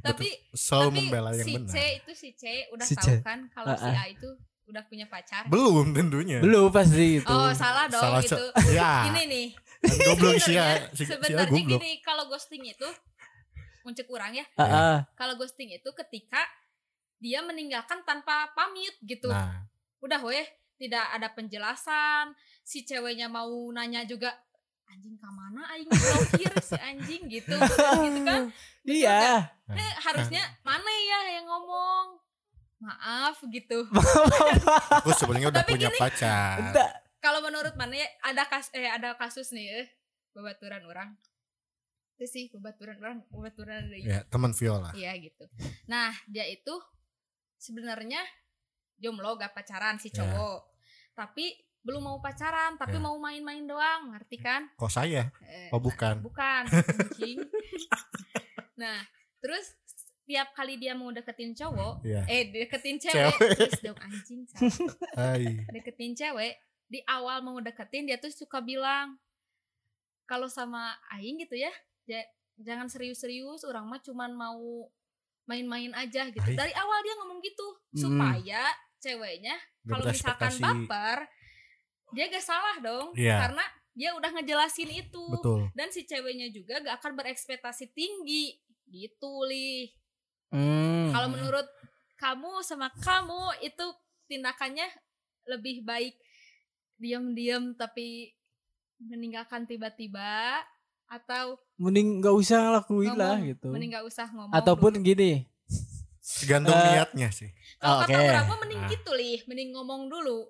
tapi 0.00 0.30
Selalu 0.50 0.86
tapi 0.86 0.98
membela 1.02 1.30
yang 1.32 1.44
si 1.44 1.52
benar. 1.54 1.68
C 1.68 1.76
itu 1.96 2.12
si 2.14 2.28
C 2.32 2.44
udah 2.70 2.82
Si 2.82 2.94
tahu 2.94 3.08
C. 3.10 3.20
kan 3.20 3.38
kalau 3.50 3.74
si 3.74 3.84
Ah, 3.84 3.98
A 3.98 4.04
itu 4.06 4.28
udah 4.64 4.82
punya 4.84 5.04
pacar. 5.04 5.44
Belum 5.46 5.90
tentunya. 5.90 6.38
belum 6.38 6.68
pasti 6.68 7.18
itu 7.18 7.26
Oh 7.26 7.50
salah 7.52 7.84
dong 7.86 8.00
Salah 8.00 8.20
gitu. 8.20 8.36
Ya. 8.70 9.04
Ini 9.08 9.22
nih. 9.26 9.46
Goblok 9.80 10.36
sih 10.38 10.54
ya. 10.54 10.86
Sebenarnya, 10.86 10.88
Si, 10.90 11.02
si 11.02 11.04
A 11.04 11.14
sebenarnya 11.14 11.46
goblok. 11.46 11.68
gini 11.76 11.90
kalau 12.00 12.24
ghosting 12.26 12.64
itu 12.64 12.88
muncul 13.80 14.04
kurang 14.06 14.32
ya. 14.32 14.44
Ah, 14.54 14.64
ah. 14.64 14.96
Kalau 15.14 15.34
ghosting 15.34 15.70
itu 15.70 15.88
ketika 15.96 16.40
dia 17.18 17.40
meninggalkan 17.40 18.00
tanpa 18.02 18.48
pamit 18.52 18.94
gitu. 19.02 19.26
Nah, 19.26 19.66
Udah 19.98 20.22
weh, 20.22 20.46
tidak 20.76 21.10
ada 21.10 21.26
penjelasan. 21.28 22.30
Si 22.68 22.84
ceweknya 22.84 23.26
mau 23.26 23.48
nanya 23.72 24.04
juga 24.04 24.28
anjing 24.86 25.16
ke 25.16 25.24
mana 25.26 25.64
aing? 25.72 25.88
Blokir 25.88 26.52
si 26.60 26.76
anjing 26.76 27.22
gitu. 27.26 27.56
Gitu 27.56 28.20
kan? 28.22 28.52
Iya. 28.88 29.44
eh, 29.68 29.92
harusnya 30.02 30.40
mana 30.62 30.84
ya 30.84 31.20
yang 31.34 31.46
ngomong? 31.46 32.20
Maaf 32.78 33.40
gitu. 33.48 33.84
Aku 35.00 35.10
sebenarnya 35.12 35.48
udah 35.48 35.60
Tapi 35.60 35.72
punya 35.74 35.88
gini, 35.88 35.98
pacar. 35.98 36.56
Enggak. 36.62 36.90
kalau 37.18 37.42
menurut 37.42 37.74
mana 37.74 37.98
ya 37.98 38.06
ada 38.22 38.46
kas 38.46 38.70
eh 38.70 38.86
ada 38.86 39.12
kasus 39.12 39.50
nih 39.50 39.66
eh 39.78 39.88
babaturan 40.30 40.84
orang. 40.84 41.08
Itu 42.14 42.24
sih 42.24 42.44
babaturan 42.48 42.96
orang 42.96 43.16
babaturan 43.28 43.88
dari 43.88 44.04
Ya, 44.04 44.22
teman 44.24 44.52
Viola. 44.52 44.92
iya 44.92 45.16
gitu. 45.16 45.44
Nah 45.86 46.12
dia 46.24 46.44
itu 46.44 46.72
sebenarnya 47.56 48.22
jomblo 48.96 49.34
gak 49.34 49.52
pacaran 49.52 49.96
si 49.96 50.08
Ya. 50.08 50.22
cowok. 50.22 50.60
Tapi 51.12 51.58
belum 51.80 52.02
mau 52.02 52.18
pacaran 52.18 52.74
tapi 52.74 52.94
Ya. 52.94 53.00
mau 53.00 53.16
main-main 53.16 53.62
doang 53.62 54.12
ngerti 54.12 54.36
kan 54.36 54.66
Kok 54.74 54.88
saya? 54.88 55.30
Eh, 55.40 55.70
Oh, 55.70 55.78
bukan. 55.78 56.20
bukan 56.26 56.62
nah 58.76 58.98
terus 59.38 59.74
tiap 60.22 60.52
kali 60.52 60.76
dia 60.76 60.92
mau 60.92 61.08
deketin 61.08 61.50
cowok 61.52 62.04
Iya. 62.04 62.22
eh 62.26 62.42
deketin 62.46 62.96
cewek, 62.96 63.32
Cewek. 63.32 63.56
terus 63.56 63.80
dong 63.80 63.98
anjing 63.98 64.40
deketin 65.74 66.12
cewek 66.12 66.54
di 66.84 67.00
awal 67.04 67.40
mau 67.40 67.56
deketin 67.58 68.04
dia 68.04 68.16
tuh 68.16 68.28
suka 68.28 68.60
bilang 68.60 69.16
kalau 70.24 70.46
sama 70.46 70.92
aing 71.10 71.40
gitu 71.40 71.56
ya 71.56 71.72
jangan 72.58 72.86
serius-serius 72.86 73.62
orang 73.62 73.86
mah 73.86 73.98
cuman 73.98 74.30
mau 74.30 74.90
main-main 75.44 75.94
aja 75.94 76.28
gitu 76.28 76.44
Hai. 76.44 76.58
dari 76.58 76.72
awal 76.72 76.98
dia 77.00 77.14
ngomong 77.16 77.40
gitu 77.40 77.66
Hmm. 77.88 77.98
supaya 77.98 78.62
ceweknya 78.98 79.56
kalau 79.82 80.04
misalkan 80.04 80.52
baper 80.54 81.24
dia 82.10 82.24
gak 82.26 82.42
salah 82.42 82.76
dong 82.78 83.12
Iya. 83.12 83.36
karena 83.40 83.64
dia 83.92 84.14
udah 84.14 84.30
ngejelasin 84.30 84.90
itu 84.90 85.24
Betul. 85.30 85.68
dan 85.72 85.88
si 85.88 86.02
ceweknya 86.02 86.48
juga 86.48 86.80
gak 86.80 86.98
akan 86.98 87.12
berekspektasi 87.14 87.90
tinggi 87.90 88.56
gitu 88.86 89.44
lih 89.44 89.92
Hmm. 90.48 91.12
kalau 91.12 91.28
menurut 91.28 91.68
kamu 92.14 92.62
sama 92.62 92.88
kamu 92.96 93.36
itu 93.60 93.84
tindakannya 94.26 94.88
lebih 95.44 95.82
baik 95.82 96.16
diam-diam 96.96 97.74
tapi 97.74 98.32
meninggalkan 98.98 99.62
tiba-tiba 99.62 100.64
atau 101.04 101.56
mending 101.76 102.18
nggak 102.18 102.34
usah 102.34 102.74
lakuin 102.74 103.12
lah 103.12 103.36
gitu. 103.38 103.68
mending 103.68 103.92
gak 103.92 104.04
usah 104.04 104.26
ngomong 104.28 104.52
Ataupun 104.52 104.92
dulu. 104.94 105.04
gini. 105.06 105.44
Tergantung 106.20 106.74
Eh, 106.74 106.84
niatnya 106.92 107.28
sih. 107.28 107.48
kalau 107.78 108.02
Oke. 108.02 108.12
kata 108.12 108.24
orang 108.42 108.58
mending 108.58 108.80
Nah. 108.80 108.90
gitu 108.90 109.10
lih 109.12 109.38
mending 109.44 109.70
ngomong 109.72 110.02
dulu 110.06 110.48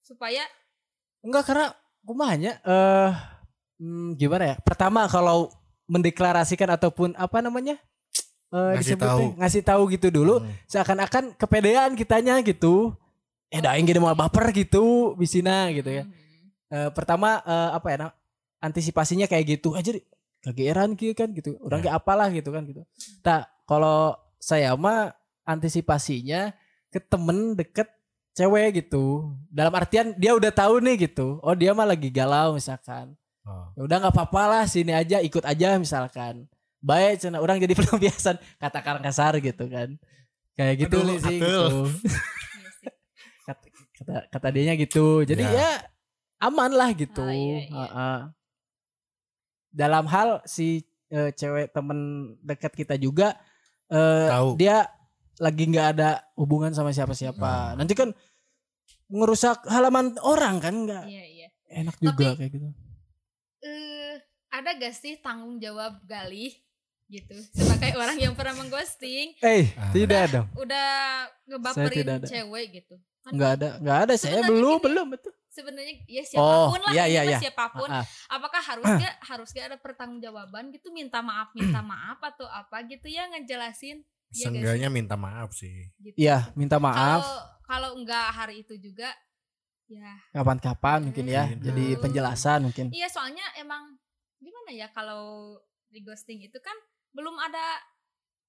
supaya 0.00 0.42
Enggak 1.20 1.44
karena 1.46 1.66
kumanya 2.00 2.52
eh 2.62 3.10
hmm, 3.78 4.16
gimana 4.16 4.44
ya? 4.52 4.56
Pertama 4.60 5.04
kalau 5.06 5.52
mendeklarasikan 5.86 6.70
ataupun 6.70 7.12
apa 7.14 7.40
namanya? 7.40 7.76
Eh 8.50 8.72
Ngasih 8.78 8.96
tahu. 8.96 9.24
ngasih 9.36 9.62
tahu 9.62 9.82
gitu 9.92 10.08
dulu 10.10 10.42
Hmm. 10.42 10.50
seakan-akan 10.66 11.36
kepedean 11.36 11.94
kitanya 11.94 12.40
gitu. 12.42 12.94
Eh 13.46 13.58
dah 13.58 13.74
gini 13.74 13.98
mau 13.98 14.14
baper 14.14 14.50
gitu 14.50 15.14
bisina 15.14 15.70
gitu 15.70 15.90
ya. 15.90 16.04
Hmm. 16.06 16.14
Eh, 16.70 16.90
pertama 16.90 17.42
eh, 17.42 17.70
apa 17.74 17.86
ya? 17.90 17.96
nah, 18.00 18.12
antisipasinya 18.60 19.26
kayak 19.26 19.58
gitu 19.58 19.74
aja 19.74 19.90
kageran 20.40 20.94
gitu 20.94 21.12
kan 21.12 21.28
gitu. 21.30 21.58
Orang 21.60 21.82
Ya. 21.82 21.90
kayak 21.90 21.96
apalah 21.98 22.28
gitu 22.30 22.50
kan 22.50 22.62
gitu. 22.64 22.82
Tak 23.20 23.50
kalau 23.66 24.14
saya 24.40 24.72
mah 24.74 25.12
antisipasinya 25.44 26.54
ke 26.88 26.98
temen 26.98 27.54
deket 27.54 27.86
cewek 28.40 28.68
gitu. 28.80 29.28
Dalam 29.52 29.72
artian 29.76 30.16
dia 30.16 30.32
udah 30.32 30.48
tahu 30.48 30.80
nih 30.80 31.08
gitu. 31.10 31.36
Oh 31.44 31.52
dia 31.52 31.76
mah 31.76 31.84
lagi 31.84 32.08
galau 32.08 32.56
misalkan. 32.56 33.12
Oh. 33.44 33.68
Ya 33.76 33.80
udah 33.84 33.96
nggak 34.00 34.14
apa-apa 34.16 34.42
lah 34.48 34.64
sini 34.64 34.96
aja 34.96 35.20
ikut 35.20 35.44
aja 35.44 35.76
misalkan. 35.76 36.48
Baik 36.80 37.20
cina 37.20 37.44
orang 37.44 37.60
jadi 37.60 37.76
pelampiasan 37.78 38.40
kata 38.56 38.78
kasar 38.80 39.36
gitu 39.44 39.68
kan. 39.68 40.00
Kayak 40.56 40.88
gitu 40.88 40.96
Aduh, 40.96 41.06
nih 41.08 41.18
sih 41.20 41.36
atul. 41.40 41.44
gitu. 41.44 41.78
Kata, 43.50 43.66
kata 43.98 44.14
kata 44.30 44.48
dianya 44.54 44.78
gitu. 44.78 45.26
Jadi 45.26 45.42
Ya. 45.42 45.50
ya, 45.50 45.70
aman 46.38 46.70
lah 46.70 46.94
gitu. 46.94 47.18
Ah, 47.18 47.34
iya, 47.34 47.58
iya. 47.66 47.74
Heeh. 47.82 48.18
Dalam 49.74 50.04
hal 50.06 50.38
si 50.46 50.86
eh, 51.10 51.34
cewek 51.34 51.74
temen 51.74 51.98
dekat 52.46 52.70
kita 52.70 52.94
juga 52.94 53.34
eh, 53.90 54.28
Tahu. 54.30 54.54
dia 54.54 54.86
lagi 55.42 55.66
nggak 55.66 55.88
ada 55.98 56.22
hubungan 56.38 56.70
sama 56.70 56.94
siapa-siapa. 56.94 57.42
Ah. 57.42 57.68
Nanti 57.74 57.98
kan 57.98 58.14
ngerusak 59.10 59.66
halaman 59.66 60.14
orang 60.20 60.56
kan 60.58 60.74
nggak 60.80 61.04
iya 61.04 61.24
iya 61.26 61.48
enak 61.72 61.96
juga 61.96 62.30
Tapi- 62.30 62.38
kayak 62.40 62.50
gitu. 62.52 62.68
eh 63.60 64.14
ada 64.48 64.70
gak 64.72 64.94
sih 64.94 65.14
tanggung 65.16 65.58
jawab 65.58 66.02
Galih 66.04 66.50
gitu 67.06 67.34
sebagai 67.52 67.94
orang 67.96 68.16
yang 68.16 68.32
pernah 68.32 68.54
mengghosting 68.56 69.34
Eh, 69.38 69.66
Ah. 69.74 69.90
tidak 69.90 70.22
dong. 70.28 70.46
udah 70.56 70.90
tidak 71.26 71.50
ngebaperin 71.50 72.06
ada. 72.08 72.26
cewek 72.26 72.66
gitu 72.72 72.94
kan 73.20 73.30
Nggak 73.30 73.50
ada, 73.52 73.68
nggak 73.76 73.98
ada. 74.00 74.12
Saya 74.12 74.22
Sebenarnya 74.38 74.48
belum, 74.48 74.72
gini. 74.72 74.84
belum 74.86 75.06
betul. 75.10 75.32
sebenarnya 75.50 75.94
ya 76.04 76.22
Oh, 76.22 76.26
siapa 76.30 76.62
pun 76.68 76.80
lah 76.80 76.92
iya, 76.92 77.04
ini 77.04 77.12
iya, 77.12 77.22
iya. 77.26 77.38
siapa 77.38 77.64
pun 77.68 77.88
Ah, 77.88 77.98
ah. 77.98 78.04
apakah 78.30 78.62
harus 78.64 78.86
gak 78.86 79.14
harus 79.20 79.48
gak 79.50 79.66
ada 79.66 79.76
pertanggungjawaban 79.76 80.70
gitu 80.70 80.88
minta 80.90 81.18
maaf 81.20 81.50
minta 81.52 81.82
maaf 81.92 82.22
atau 82.24 82.46
apa 82.46 82.80
gitu 82.86 83.06
ya 83.06 83.26
ngejelasin 83.28 84.00
Iya 84.30 84.46
gak 84.46 84.54
Seenggaknya 84.54 84.88
minta 84.88 85.14
maaf 85.16 85.50
sih. 85.52 85.90
gitu. 85.98 86.14
Iya, 86.16 86.54
minta 86.54 86.78
maaf 86.78 87.18
kalau 87.18 87.59
enggak 87.94 88.26
hari 88.32 88.62
itu 88.62 88.74
juga 88.74 89.06
ya 89.86 90.14
kapan-kapan 90.30 90.98
mungkin 91.04 91.26
ya. 91.26 91.44
Jadi 91.52 91.84
Hmm. 91.88 92.00
penjelasan 92.00 92.58
mungkin. 92.64 92.86
iya 92.90 93.06
soalnya 93.06 93.42
emang 93.54 93.94
gimana 94.38 94.70
ya 94.70 94.86
kalau 94.88 95.54
di 95.86 96.00
ghosting 96.00 96.38
itu 96.40 96.58
kan 96.58 96.74
belum 97.10 97.34
ada 97.36 97.78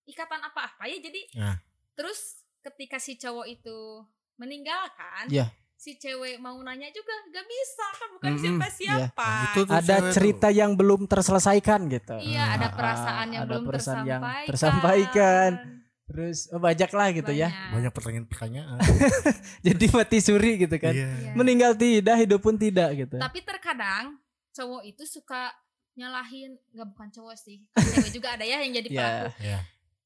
ikatan 0.04 0.38
apa-apa 0.40 0.86
ya 0.86 0.98
jadi 1.00 1.22
Nah. 1.36 1.58
terus 1.92 2.42
ketika 2.60 2.98
si 2.98 3.18
cowok 3.18 3.46
itu 3.48 4.06
meninggalkan 4.36 5.25
Iya. 5.28 5.50
si 5.75 5.98
cewek 5.98 6.38
mau 6.38 6.54
nanya 6.58 6.90
juga 6.90 7.10
gak 7.28 7.42
bisa 7.44 7.86
kan 7.92 8.10
bukan 8.12 8.30
Mm-mm, 8.32 8.42
siapa-siapa 8.62 9.25
Nah, 9.25 9.46
itu 9.48 9.60
tuh 9.63 9.75
Ada 9.75 9.98
cerita 10.12 10.48
yang 10.50 10.72
belum 10.74 11.06
terselesaikan 11.06 11.90
gitu. 11.90 12.22
Iya, 12.22 12.54
ada 12.54 12.68
Ah, 12.70 12.72
perasaan 12.72 13.28
yang 13.32 13.42
ada 13.42 13.50
belum 13.50 13.63
perasaan 13.66 14.06
yang 14.06 14.22
tersampaikan. 14.46 15.80
Terus 16.12 16.51
oh, 16.51 16.60
banyak 16.60 16.91
lah 16.91 17.08
gitu 17.12 17.32
ya. 17.32 17.48
Banyak. 17.48 17.72
Banyak 17.72 17.91
pertanyaan-pertanyaan. 17.91 18.80
Jadi 19.68 19.86
mati 19.89 20.18
suri 20.20 20.51
gitu 20.60 20.75
kan. 20.75 20.91
Iya. 20.91 21.08
Iya. 21.08 21.32
Meninggal 21.34 21.74
tidak, 21.74 22.15
hidup 22.20 22.39
pun 22.39 22.56
tidak 22.56 22.89
gitu. 22.94 23.15
Tapi 23.15 23.39
terkadang 23.41 24.20
cowok 24.51 24.84
itu 24.84 25.03
suka 25.08 25.56
nyalahin, 25.91 26.56
nggak 26.72 26.88
bukan 26.88 27.08
cowok 27.10 27.36
sih, 27.36 27.63
kan 27.72 27.84
cewek 27.84 28.12
juga 28.12 28.36
ada 28.36 28.44
ya 28.44 28.60
yang 28.60 28.72
jadi 28.74 28.89
Iya. 28.89 28.96
pelaku. 28.96 29.27
Iya. 29.39 29.60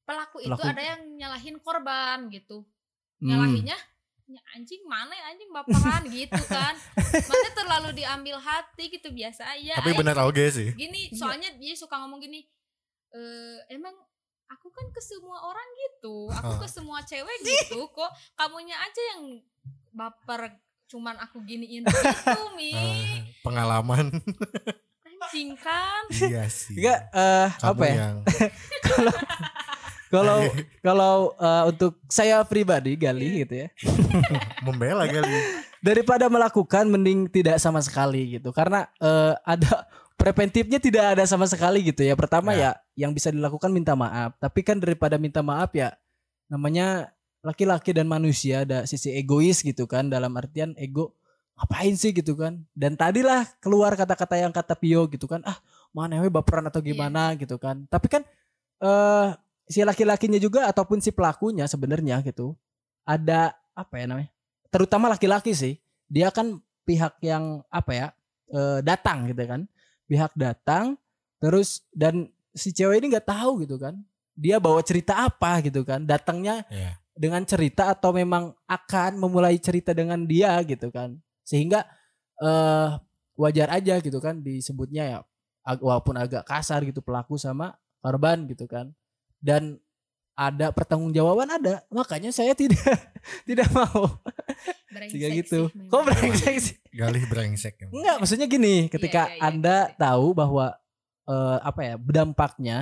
Pelaku 0.06 0.36
itu 0.40 0.50
Pelaku. 0.54 0.70
ada 0.70 0.82
yang 0.82 1.00
nyalahin 1.16 1.56
korban 1.58 2.18
gitu. 2.28 2.62
Hmm. 3.18 3.26
Nyalahinnya 3.26 3.78
"Ya 4.26 4.42
anjing 4.52 4.82
mana 4.82 5.14
ya, 5.14 5.24
anjing 5.30 5.50
baperan 5.50 6.02
gitu 6.14 6.42
kan. 6.46 6.74
Mana 6.98 7.48
terlalu 7.54 7.88
diambil 7.94 8.38
hati 8.38 8.90
gitu 8.90 9.10
biasa 9.10 9.46
aja. 9.46 9.78
Tapi 9.78 9.94
benar 9.94 10.18
oke 10.22 10.42
sih. 10.46 10.74
gini 10.74 11.10
soalnya 11.10 11.54
dia 11.54 11.74
suka 11.74 11.94
ngomong 11.96 12.18
gini 12.18 12.42
eh 13.08 13.58
emang 13.70 13.94
aku 14.48 14.68
kan 14.68 14.86
ke 14.88 14.98
semua 14.98 15.38
orang 15.44 15.68
gitu 15.80 16.28
aku 16.28 16.48
Oh. 16.48 16.58
ke 16.58 16.68
semua 16.68 16.98
cewek 17.00 17.38
gitu 17.40 17.86
kok 17.88 18.08
kamunya 18.34 18.76
aja 18.76 19.02
yang 19.12 19.42
baper 19.90 20.54
cuman 20.86 21.18
aku 21.18 21.42
giniin 21.42 21.82
gitu 21.88 22.42
mi 22.52 22.70
Ah, 22.70 23.18
pengalaman. 23.42 24.06
anjing 25.02 25.56
kan 25.56 26.06
iya 26.22 26.46
sih. 26.46 26.76
Enggak 26.76 27.00
Kamu 27.56 27.70
apa 27.72 27.84
ya? 27.84 27.94
yang 27.96 28.16
Kalau 30.06 30.38
kalau 30.80 31.14
eh, 31.34 31.62
untuk 31.66 31.98
saya 32.06 32.38
pribadi 32.42 32.94
Gali 32.94 33.42
gitu 33.42 33.66
ya. 33.66 33.68
membela 34.62 35.02
kali. 35.04 35.34
Daripada 35.82 36.26
melakukan 36.26 36.86
mending 36.86 37.26
tidak 37.26 37.58
sama 37.58 37.82
sekali 37.82 38.38
gitu. 38.38 38.54
Karena 38.54 38.86
eh, 38.96 39.34
ada 39.36 39.82
preventifnya 40.16 40.80
tidak 40.80 41.16
ada 41.16 41.24
sama 41.28 41.44
sekali 41.46 41.84
gitu 41.84 42.02
ya. 42.02 42.16
Pertama 42.16 42.56
ya 42.56 42.76
yang 42.98 43.12
bisa 43.12 43.28
dilakukan 43.30 43.70
minta 43.70 43.92
maaf. 43.92 44.34
Tapi 44.40 44.60
kan 44.64 44.80
daripada 44.80 45.20
minta 45.20 45.44
maaf 45.44 45.72
ya 45.76 45.92
namanya 46.50 47.12
laki-laki 47.44 47.94
dan 47.94 48.10
manusia 48.10 48.66
ada 48.66 48.82
sisi 48.88 49.14
egois 49.14 49.62
gitu 49.62 49.86
kan 49.86 50.10
dalam 50.10 50.34
artian 50.34 50.74
ego 50.80 51.14
ngapain 51.56 51.94
sih 51.94 52.10
gitu 52.16 52.34
kan. 52.34 52.64
Dan 52.72 52.96
tadilah 52.96 53.46
keluar 53.62 53.94
kata-kata 53.94 54.40
yang 54.40 54.50
kata 54.50 54.74
Pio 54.74 55.06
gitu 55.08 55.28
kan. 55.28 55.44
Ah, 55.46 55.60
mana 55.94 56.20
we 56.20 56.32
baperan 56.32 56.66
atau 56.66 56.82
gimana 56.82 57.36
gitu 57.38 57.56
kan. 57.60 57.86
Tapi 57.86 58.08
kan 58.08 58.22
eh 58.80 59.28
si 59.66 59.82
laki-lakinya 59.82 60.38
juga 60.38 60.70
ataupun 60.70 61.02
si 61.02 61.10
pelakunya 61.10 61.66
sebenarnya 61.66 62.22
gitu 62.22 62.54
ada 63.02 63.54
apa 63.74 63.94
ya 63.98 64.06
namanya 64.06 64.30
terutama 64.70 65.10
laki-laki 65.10 65.52
sih 65.52 65.74
dia 66.06 66.30
kan 66.30 66.62
pihak 66.86 67.18
yang 67.18 67.66
apa 67.66 67.92
ya 67.92 68.06
eh, 68.54 68.78
datang 68.86 69.26
gitu 69.26 69.42
kan 69.42 69.66
pihak 70.06 70.32
datang 70.34 70.94
terus 71.36 71.84
dan 71.92 72.30
si 72.50 72.72
cewek 72.72 72.98
ini 72.98 73.12
nggak 73.12 73.28
tahu 73.28 73.62
gitu 73.62 73.76
kan. 73.76 73.94
Dia 74.32 74.56
bawa 74.56 74.80
cerita 74.80 75.16
apa 75.20 75.60
gitu 75.60 75.82
kan. 75.82 76.04
Datangnya 76.04 76.64
Iya. 76.68 76.96
dengan 77.12 77.42
cerita 77.44 77.92
atau 77.92 78.12
memang 78.12 78.52
akan 78.64 79.16
memulai 79.16 79.56
cerita 79.56 79.92
dengan 79.92 80.24
dia 80.24 80.56
gitu 80.64 80.88
kan. 80.88 81.16
Sehingga 81.44 81.84
eh 82.36 82.88
wajar 83.36 83.68
aja 83.72 84.00
gitu 84.00 84.16
kan 84.16 84.40
disebutnya 84.40 85.04
ya 85.04 85.18
ag- 85.62 85.80
walaupun 85.84 86.16
agak 86.16 86.44
kasar 86.44 86.84
gitu 86.84 87.00
pelaku 87.00 87.36
sama 87.36 87.76
korban 88.00 88.44
gitu 88.48 88.64
kan. 88.64 88.92
Dan 89.40 89.76
ada 90.36 90.68
pertanggungjawaban 90.68 91.48
ada 91.48 91.80
makanya 91.88 92.28
saya 92.28 92.52
tidak 92.52 92.76
tidak 93.48 93.66
mau 93.72 94.20
Tiga 95.08 95.28
sih 95.32 95.40
gitu 95.44 95.68
memang. 95.72 95.88
kok 95.92 96.02
brengsek 96.08 96.56
sih 96.60 96.76
Galih 96.96 97.28
brengsek. 97.28 97.74
Enggak, 97.92 98.16
maksudnya 98.24 98.48
gini, 98.48 98.88
ketika 98.88 99.28
iya, 99.28 99.36
iya, 99.36 99.42
Anda 99.44 99.76
ngerti. 99.92 100.00
tahu 100.00 100.26
bahwa 100.32 100.66
eh, 101.28 101.58
apa 101.60 101.80
ya, 101.84 101.94
dampaknya 102.00 102.78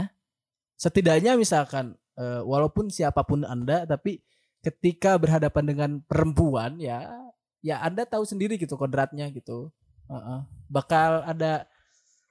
setidaknya 0.79 1.35
misalkan 1.35 1.99
eh, 2.15 2.41
walaupun 2.47 2.95
siapa 2.95 3.27
pun 3.27 3.43
Anda 3.43 3.83
tapi 3.83 4.23
ketika 4.63 5.19
berhadapan 5.19 5.65
dengan 5.67 5.91
perempuan 6.07 6.79
ya 6.79 7.11
ya 7.59 7.83
Anda 7.83 8.07
tahu 8.07 8.23
sendiri 8.23 8.55
gitu 8.55 8.79
kodratnya 8.79 9.27
gitu. 9.35 9.75
Heeh. 10.07 10.41
Bakal 10.71 11.27
ada 11.27 11.67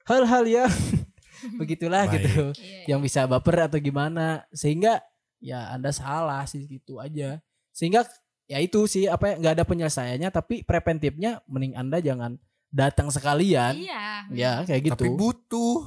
hal-hal 0.08 0.44
yang 0.48 0.72
begitulah 1.60 2.08
Baik. 2.08 2.16
gitu 2.24 2.56
Iya, 2.64 2.96
yang 2.96 3.00
bisa 3.04 3.28
baper 3.28 3.68
atau 3.68 3.76
gimana 3.76 4.48
sehingga 4.56 5.04
ya 5.44 5.68
Anda 5.76 5.92
salah 5.92 6.48
sih 6.48 6.64
gitu 6.64 6.96
aja. 6.96 7.36
Sehingga 7.68 8.08
ya 8.48 8.56
itu 8.64 8.88
sih 8.88 9.04
apa 9.04 9.28
ya 9.28 9.34
nggak 9.36 9.54
ada 9.60 9.64
penyelesaiannya 9.68 10.30
tapi 10.32 10.64
preventifnya 10.64 11.44
mending 11.44 11.76
Anda 11.76 12.00
jangan 12.00 12.40
datang 12.72 13.12
sekalian. 13.12 13.76
iya 13.76 14.24
Ya 14.32 14.64
kayak 14.64 14.96
Tapi 14.96 15.12
gitu. 15.12 15.20
butuh. 15.20 15.84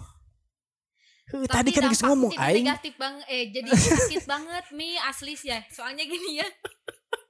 "Heh, 1.28 1.44
tadi 1.50 1.76
kan 1.76 1.92
dampaknya 1.92 2.08
ngomong 2.08 2.32
aing 2.40 2.64
negatif 2.64 2.94
banget 2.96 3.26
eh 3.28 3.44
jadi 3.52 3.70
sakit 3.76 4.24
banget 4.32 4.66
mi 4.72 4.96
asli 4.96 5.36
sih 5.36 5.52
ya 5.52 5.60
soalnya 5.68 6.08
gini 6.08 6.40
ya 6.40 6.48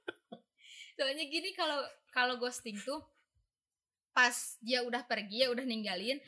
soalnya 0.96 1.26
gini 1.26 1.50
kalau 1.58 1.82
kalau 2.14 2.38
ghosting 2.38 2.78
tuh 2.86 3.02
pas 4.14 4.30
dia 4.62 4.86
udah 4.86 5.02
pergi 5.02 5.42
ya 5.42 5.50
udah 5.50 5.66
ninggalin 5.66 6.22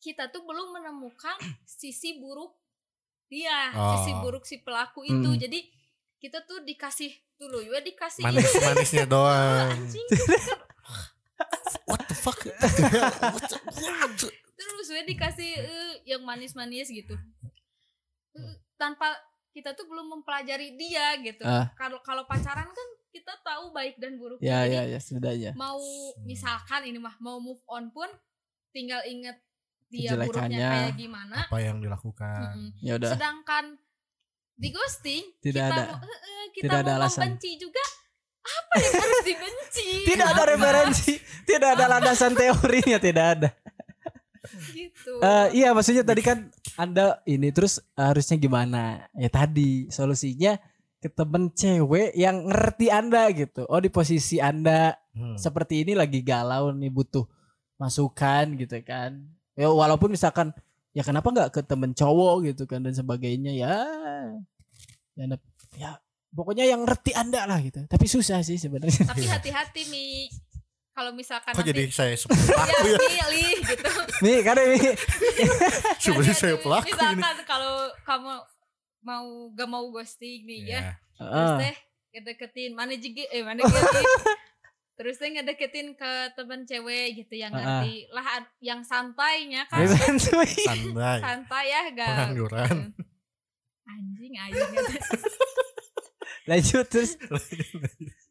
kita 0.00 0.32
tuh 0.32 0.44
belum 0.48 0.80
menemukan 0.80 1.36
sisi 1.68 2.16
buruk 2.16 2.56
dia 3.28 3.68
sisi 3.70 4.10
Oh. 4.10 4.20
buruk 4.20 4.42
si 4.42 4.58
pelaku 4.58 5.04
itu 5.04 5.14
Hmm. 5.26 5.36
jadi 5.36 5.60
kita 6.18 6.42
tuh 6.42 6.60
dikasih 6.62 7.08
dulu 7.36 7.60
ya 7.60 7.78
dikasih 7.78 8.22
Manis-manisnya 8.22 9.06
doang. 9.14 9.70
anjing 9.70 10.08
What 11.86 12.02
the 12.04 12.16
fuck? 12.16 12.40
terus 14.58 14.86
gue 14.86 15.02
dikasih 15.06 15.50
eh, 15.54 15.92
yang 16.06 16.22
manis-manis 16.22 16.88
gitu 16.88 17.14
Eh, 18.30 18.54
tanpa 18.76 19.10
kita 19.50 19.72
tuh 19.72 19.84
belum 19.84 20.06
mempelajari 20.12 20.74
dia 20.74 21.16
gitu 21.18 21.42
Ah. 21.42 21.70
kalau 21.74 21.98
kalau 22.00 22.22
pacaran 22.24 22.66
kan 22.66 22.88
kita 23.08 23.34
tahu 23.40 23.72
baik 23.72 23.96
dan 23.96 24.14
buruknya 24.14 24.46
ya 24.46 24.60
ya 24.64 24.82
ya 24.86 24.98
setidaknya 24.98 25.50
mau 25.52 25.80
misalkan 26.22 26.84
ini 26.84 26.96
mah 26.96 27.16
mau 27.18 27.38
move 27.38 27.58
on 27.66 27.88
pun 27.88 28.06
tinggal 28.70 29.00
inget 29.02 29.34
dia 29.88 30.12
buruknya 30.14 30.68
kayak 30.86 30.94
gimana? 30.94 31.36
Apa 31.44 31.56
yang 31.58 31.76
dilakukan? 31.78 32.40
Mm-mm. 32.54 32.68
ya 32.80 32.92
udah. 32.96 33.10
Sedangkan 33.12 33.64
di 34.54 34.68
ghosting 34.68 35.24
Tidak 35.38 35.64
kita 35.64 35.74
ada. 35.74 35.82
mau, 35.94 36.02
eh, 36.02 36.46
kita 36.50 36.62
Tidak 36.66 36.78
ada 36.82 36.92
alasan. 36.96 37.20
membenci 37.24 37.50
juga 37.56 37.84
apa 38.42 38.72
yang 38.76 38.94
harus 38.96 39.20
dibenci? 39.24 39.88
Tidak 40.08 40.26
ada 40.26 40.42
referensi. 40.44 41.12
Tidak 41.44 41.70
ada 41.70 41.84
landasan 41.86 42.32
teorinya 42.32 42.98
tidak 42.98 43.26
ada. 43.36 43.48
Gitu. 44.72 45.12
Eh, 45.20 45.46
iya 45.54 45.70
maksudnya 45.70 46.02
tadi 46.02 46.20
kan 46.20 46.48
anda 46.74 47.20
ini 47.24 47.52
terus 47.52 47.78
harusnya 47.92 48.36
gimana? 48.36 49.04
Ya 49.12 49.28
tadi 49.28 49.88
solusinya 49.88 50.56
ke 50.98 51.06
temen 51.06 51.52
cewek 51.52 52.16
yang 52.16 52.48
ngerti 52.48 52.88
anda 52.88 53.28
gitu. 53.30 53.68
Oh 53.68 53.78
di 53.78 53.88
posisi 53.88 54.38
anda 54.38 54.96
Hmm. 55.12 55.34
seperti 55.34 55.82
ini 55.82 55.98
lagi 55.98 56.22
galau 56.22 56.70
nih 56.70 56.94
butuh 56.94 57.26
masukan 57.74 58.54
gitu 58.54 58.78
kan 58.86 59.18
ya 59.58 59.66
walaupun 59.68 60.14
misalkan 60.14 60.54
ya 60.94 61.02
kenapa 61.02 61.28
nggak 61.28 61.50
ke 61.50 61.60
temen 61.66 61.90
cowok 61.90 62.46
gitu 62.46 62.64
kan 62.64 62.78
dan 62.80 62.94
sebagainya 62.94 63.52
ya. 63.52 63.74
Ya, 65.12 65.24
ya 65.74 65.90
pokoknya 66.30 66.62
yang 66.62 66.86
ngerti 66.86 67.10
anda 67.12 67.42
lah 67.42 67.58
gitu. 67.58 67.82
Tapi 67.84 68.06
susah 68.06 68.38
sih 68.40 68.54
sebenarnya. 68.54 69.02
Tapi 69.02 69.26
hati-hati 69.34 69.82
mi. 69.90 70.30
Kalau 70.94 71.14
misalkan 71.14 71.54
Kok 71.54 71.62
nanti 71.62 71.70
jadi 71.70 71.82
saya 71.90 72.14
seperti 72.20 72.42
ya 72.42 72.54
pelaku 72.58 72.86
ya? 72.86 72.98
pilih 72.98 73.54
gitu. 73.62 73.90
Nih 74.22 74.36
kan 74.42 74.54
ini 74.58 74.78
Sebenarnya 76.02 76.34
saya 76.34 76.54
pelaku 76.58 76.86
ini. 76.86 76.94
misalkan 76.94 77.36
kalau 77.46 77.74
kamu 78.02 78.32
mau 78.98 79.26
gak 79.54 79.68
mau 79.70 79.84
ghosting 79.90 80.42
nih 80.42 80.60
ya. 80.66 80.80
Ya. 80.82 80.92
terus 81.18 81.50
Ah, 81.50 81.58
teh 81.58 81.74
ngedeketin 82.08 82.72
mana 82.74 82.94
juga 82.94 83.22
eh 83.30 83.42
mana 83.42 83.62
gitu 83.62 83.78
terus 84.98 85.14
teh 85.14 85.30
ngedeketin 85.30 85.94
ke 85.94 86.12
temen 86.34 86.62
cewek 86.64 87.14
gitu 87.16 87.38
yang 87.38 87.48
Ah, 87.50 87.56
ah. 87.56 87.64
ngerti 87.80 88.10
lah 88.10 88.26
yang 88.58 88.82
santainya 88.82 89.62
kan 89.64 89.86
santuy. 89.86 90.50
Santai. 90.58 91.18
santai 91.22 91.64
ya 91.68 91.80
gak 91.88 92.08
Pengangguran. 92.10 92.76
anjing 93.86 94.34
anjing 94.36 94.70
lanjut 96.48 96.86
terus 96.88 97.14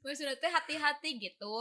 maksudnya 0.02 0.36
teh 0.36 0.50
hati-hati 0.50 1.10
gitu 1.18 1.54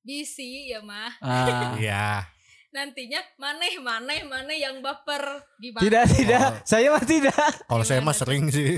bisi 0.00 0.68
ya 0.68 0.80
mah 0.80 1.12
Ah, 1.20 1.76
Iya. 1.76 2.26
Nantinya 2.68 3.16
maneh 3.34 3.80
maneh 3.80 4.22
maneh 4.22 4.60
yang 4.60 4.78
baper 4.78 5.24
gimana 5.56 5.80
tidak 5.80 6.04
tidak 6.10 6.40
Oh. 6.42 6.52
saya 6.62 6.86
mah 6.90 7.00
tidak 7.02 7.32
Kalau 7.64 7.80
saya 7.82 8.00
mah 8.00 8.12
sering 8.12 8.44
sih. 8.48 8.76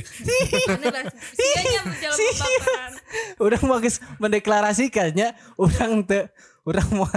maneh 0.65 0.89
bar- 0.89 1.11
sianya 1.33 1.81
menjalan 1.83 2.15
Si. 2.15 2.27
baperan 2.33 2.93
udah 3.37 3.61
mau 3.63 3.79
mendeklarasikannya 4.17 5.29
orang 5.57 6.05
teh 6.05 6.31
orang 6.63 6.87
mau 6.93 7.11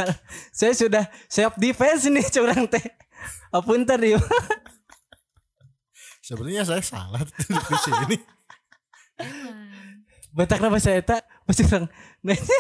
saya 0.50 0.74
sudah 0.74 1.06
siap 1.26 1.54
defense 1.56 2.06
nih 2.06 2.26
curang 2.28 2.66
teh 2.66 2.82
apun 3.50 3.84
tadi 3.84 4.18
Sebenarnya 6.20 6.64
saya 6.64 6.80
salah 6.80 7.20
di 7.68 7.78
sini. 7.78 8.16
Betak 10.32 10.58
nama 10.58 10.80
saya 10.80 11.04
tak 11.04 11.20
pas 11.44 11.60
orang 11.60 11.86
nanya 12.24 12.60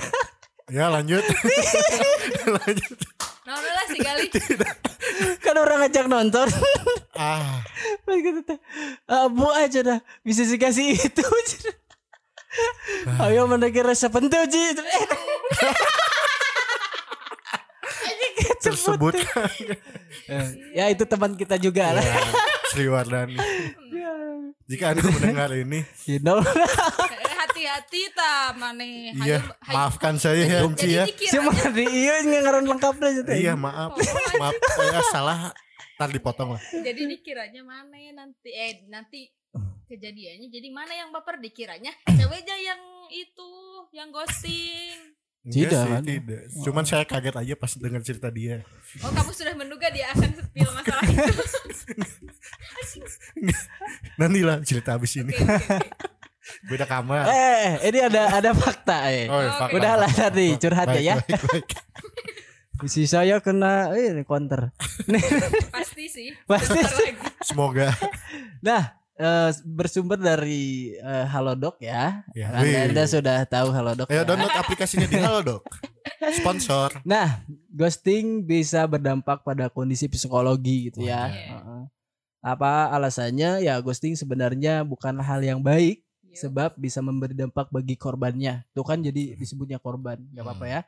Ya 0.67 0.87
lanjut. 0.87 1.23
lanjut. 2.59 2.99
Udah 3.43 3.73
lah 3.75 3.85
si 3.91 3.97
gali 3.99 4.27
kan 5.43 5.55
orang 5.59 5.83
ngajak 5.83 6.07
nonton. 6.07 6.47
Ah, 7.13 7.59
pas 8.07 8.15
gitu 8.15 8.39
teh 8.41 8.59
abu 9.05 9.47
aja 9.51 9.79
dah. 9.83 9.99
Bisa 10.23 10.47
sih 10.47 10.55
kasih 10.55 10.95
itu 10.95 11.25
ayo 13.25 13.49
mendekir 13.49 13.83
rasa 13.83 14.07
pentu 14.07 14.37
ji 14.47 14.63
tersebut. 18.63 19.13
Eh, 20.23 20.47
ya 20.79 20.87
itu 20.87 21.03
teman 21.03 21.35
kita 21.35 21.59
juga 21.59 21.91
lah. 21.91 22.03
Ya, 22.03 22.15
Sri 22.71 22.87
Wardani. 22.87 23.35
Jika 24.63 24.95
Anda 24.95 25.03
mendengar 25.03 25.51
ini, 25.51 25.83
you 26.07 26.23
know 26.23 26.39
hati-hati 27.73 28.13
ta 28.13 28.53
maneh 28.53 29.17
iya, 29.25 29.41
maafkan 29.65 30.13
saya 30.21 30.45
ya, 30.45 30.61
Ci 30.77 30.93
ya. 30.93 31.03
jadi 31.09 31.13
si 31.25 31.37
dikiranya 31.41 31.69
di 31.73 31.85
iya 31.89 32.13
ngaran 32.21 32.65
lengkap 32.69 32.95
dah 33.01 33.09
gitu 33.09 33.29
Iya, 33.33 33.53
maaf. 33.57 33.97
Maaf, 34.37 34.53
saya 34.77 35.01
salah. 35.09 35.39
Ntar 35.97 36.09
dipotong 36.13 36.53
lah. 36.57 36.61
jadi 36.69 37.01
dikiranya 37.17 37.61
mana 37.65 37.97
ya 37.97 38.13
nanti 38.13 38.49
eh 38.49 38.85
nanti 38.89 39.29
kejadiannya 39.85 40.49
jadi 40.49 40.69
mana 40.73 40.93
yang 40.93 41.09
baper 41.13 41.37
dikiranya 41.37 41.93
ceweknya 42.09 42.57
yang 42.57 42.81
itu 43.09 43.49
yang 43.93 44.09
ghosting 44.09 45.13
Tidak, 45.43 45.75
sih, 45.75 45.91
kan? 45.91 46.01
tidak. 46.07 46.41
Cuman 46.63 46.83
saya 46.87 47.03
kaget 47.03 47.35
aja 47.35 47.53
pas 47.59 47.75
dengar 47.75 47.99
cerita 47.99 48.31
dia. 48.31 48.63
oh 49.03 49.11
kamu 49.11 49.31
sudah 49.35 49.53
menduga 49.53 49.91
dia 49.91 50.07
akan 50.15 50.39
spill 50.39 50.71
masalah 50.71 51.03
itu 51.03 51.33
Nanti 54.23 54.39
lah 54.39 54.63
cerita 54.63 54.95
habis 54.95 55.13
ini. 55.19 55.35
Oke, 55.35 55.43
oke. 55.43 55.77
Beda 56.65 56.83
kamar. 56.83 57.23
eh 57.25 57.79
ini 57.83 57.99
ada 58.03 58.35
ada 58.35 58.51
fakta 58.51 59.07
eh 59.07 59.25
Oh, 59.27 59.37
Oke. 59.37 59.49
fakta. 59.55 59.73
Udahlah 59.73 60.11
tadi 60.11 60.47
curhat 60.57 60.87
Baik, 60.87 60.99
ya 60.99 61.05
ya. 61.05 61.15
baik, 61.19 61.43
baik. 61.47 61.67
Si 62.83 63.07
saya 63.07 63.39
kena 63.39 63.95
eh 63.95 64.11
ini 64.11 64.27
counter. 64.27 64.75
pasti 65.75 66.11
sih 66.11 66.35
Pasti 66.43 66.83
sih. 66.83 67.15
Semoga. 67.39 67.95
Nah, 68.59 68.91
eh, 69.15 69.49
bersumber 69.63 70.19
dari 70.19 70.91
eh, 70.91 71.25
Halodoc 71.25 71.79
ya. 71.79 72.27
Ya, 72.35 72.51
Anda, 72.51 72.59
wih. 72.59 72.75
Anda 72.91 73.03
sudah 73.07 73.47
tahu 73.47 73.71
Halodoc. 73.71 74.11
Ayo 74.11 74.21
ya. 74.21 74.27
download 74.27 74.51
aplikasinya 74.51 75.07
di 75.07 75.15
Halodoc. 75.15 75.63
Sponsor. 76.35 76.99
Nah, 77.03 77.39
ghosting 77.71 78.43
bisa 78.43 78.83
berdampak 78.83 79.47
pada 79.47 79.71
kondisi 79.71 80.11
psikologi 80.11 80.91
gitu 80.91 81.07
ya. 81.07 81.31
Iya. 81.31 81.55
Heeh. 81.55 81.81
Apa 82.43 82.91
alasannya? 82.91 83.63
Ya 83.63 83.79
ghosting 83.79 84.19
sebenarnya 84.19 84.83
bukan 84.83 85.23
hal 85.23 85.39
yang 85.39 85.63
baik. 85.63 86.02
Sebab 86.33 86.75
bisa 86.75 86.99
memberi 86.99 87.33
dampak 87.33 87.69
bagi 87.69 87.93
korbannya. 87.93 88.65
Itu 88.69 88.81
kan 88.81 88.99
jadi 88.99 89.33
disebutnya 89.33 89.77
korban, 89.77 90.19
nggak 90.33 90.43
apa-apa 90.43 90.65
Hmm. 90.65 90.73
ya. 90.73 90.81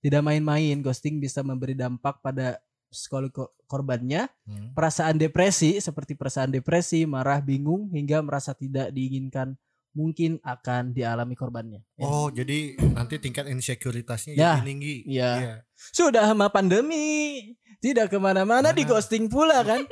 Tidak 0.00 0.22
main-main, 0.22 0.80
ghosting 0.80 1.20
bisa 1.20 1.40
memberi 1.40 1.76
dampak 1.76 2.20
pada 2.20 2.56
psikologi 2.88 3.36
ko- 3.36 3.52
korbannya, 3.64 4.26
Hmm. 4.44 4.72
perasaan 4.72 5.14
depresi 5.14 5.78
seperti 5.78 6.16
perasaan 6.16 6.50
depresi, 6.50 7.04
marah, 7.04 7.38
bingung 7.38 7.88
hingga 7.90 8.20
merasa 8.20 8.50
tidak 8.52 8.90
diinginkan 8.90 9.54
mungkin 9.90 10.38
akan 10.40 10.94
dialami 10.94 11.34
korbannya. 11.34 11.82
Ya. 11.98 12.06
Oh, 12.06 12.30
jadi 12.30 12.78
nanti 12.94 13.18
tingkat 13.18 13.50
insekuritasnya 13.50 14.38
Ya. 14.38 14.58
jadi 14.58 14.66
tinggi. 14.66 14.94
Iya. 15.04 15.62
Sudah 15.74 16.30
sama 16.30 16.46
pandemi, 16.46 17.42
tidak 17.82 18.10
ke 18.10 18.18
mana-mana 18.18 18.70
di 18.70 18.86
ghosting 18.86 19.26
pula 19.26 19.66
kan? 19.66 19.82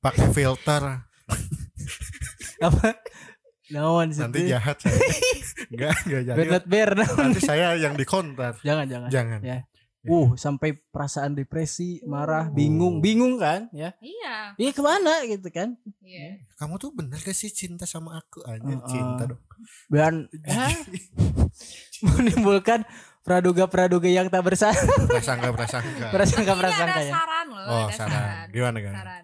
Pakai 0.00 0.28
filter. 0.30 1.08
Apa? 2.66 2.96
Naon 3.68 4.08
sih? 4.10 4.22
Nanti 4.22 4.46
jahat 4.46 4.76
saya. 4.78 4.94
Enggak, 5.66 5.94
enggak 6.04 6.22
jadi. 6.22 6.36
Bernard 6.36 6.66
Bear 6.66 6.90
naon? 6.94 7.18
Nanti 7.26 7.40
saya 7.40 7.74
yang 7.74 7.94
dikonter. 7.94 8.54
Jangan 8.60 8.86
jangan. 8.86 9.08
Jangan. 9.08 9.40
Ya. 9.42 9.58
Uh, 10.06 10.38
sampai 10.38 10.78
perasaan 10.86 11.34
depresi, 11.34 11.98
marah, 12.02 12.46
bingung, 12.46 13.02
bingung 13.02 13.34
kan? 13.36 13.66
Ya. 13.72 13.90
iya 13.98 14.54
Iya 14.54 14.70
ke 14.70 14.78
mana 14.78 15.26
gitu 15.26 15.50
kan? 15.50 15.74
iya 15.98 16.38
Kamu 16.54 16.78
tuh 16.78 16.94
bener 16.94 17.18
gak 17.18 17.34
sih 17.34 17.50
cinta 17.50 17.82
sama 17.84 18.14
aku? 18.16 18.46
Anjir, 18.46 18.78
Uh-uh. 18.78 18.86
cinta 18.86 19.22
dong. 19.26 19.42
Dan 19.88 20.30
ya, 20.46 20.70
menimbulkan 22.06 22.86
praduga-praduga 23.22 24.06
yang 24.06 24.30
tak 24.30 24.46
bersalah. 24.46 24.78
Prasangka, 25.10 25.50
prasangka. 25.50 26.06
Prasangka 26.14 26.52
Ini 26.54 26.60
prasangka 26.60 26.94
ada 26.94 27.02
ya. 27.02 27.12
saran 27.12 27.46
loh 27.48 27.64
Oh, 27.66 27.84
ada 27.84 27.92
saran. 27.92 28.12
saran 28.14 28.46
Gimana, 28.54 28.78
kan? 28.78 28.94
saran 28.94 29.22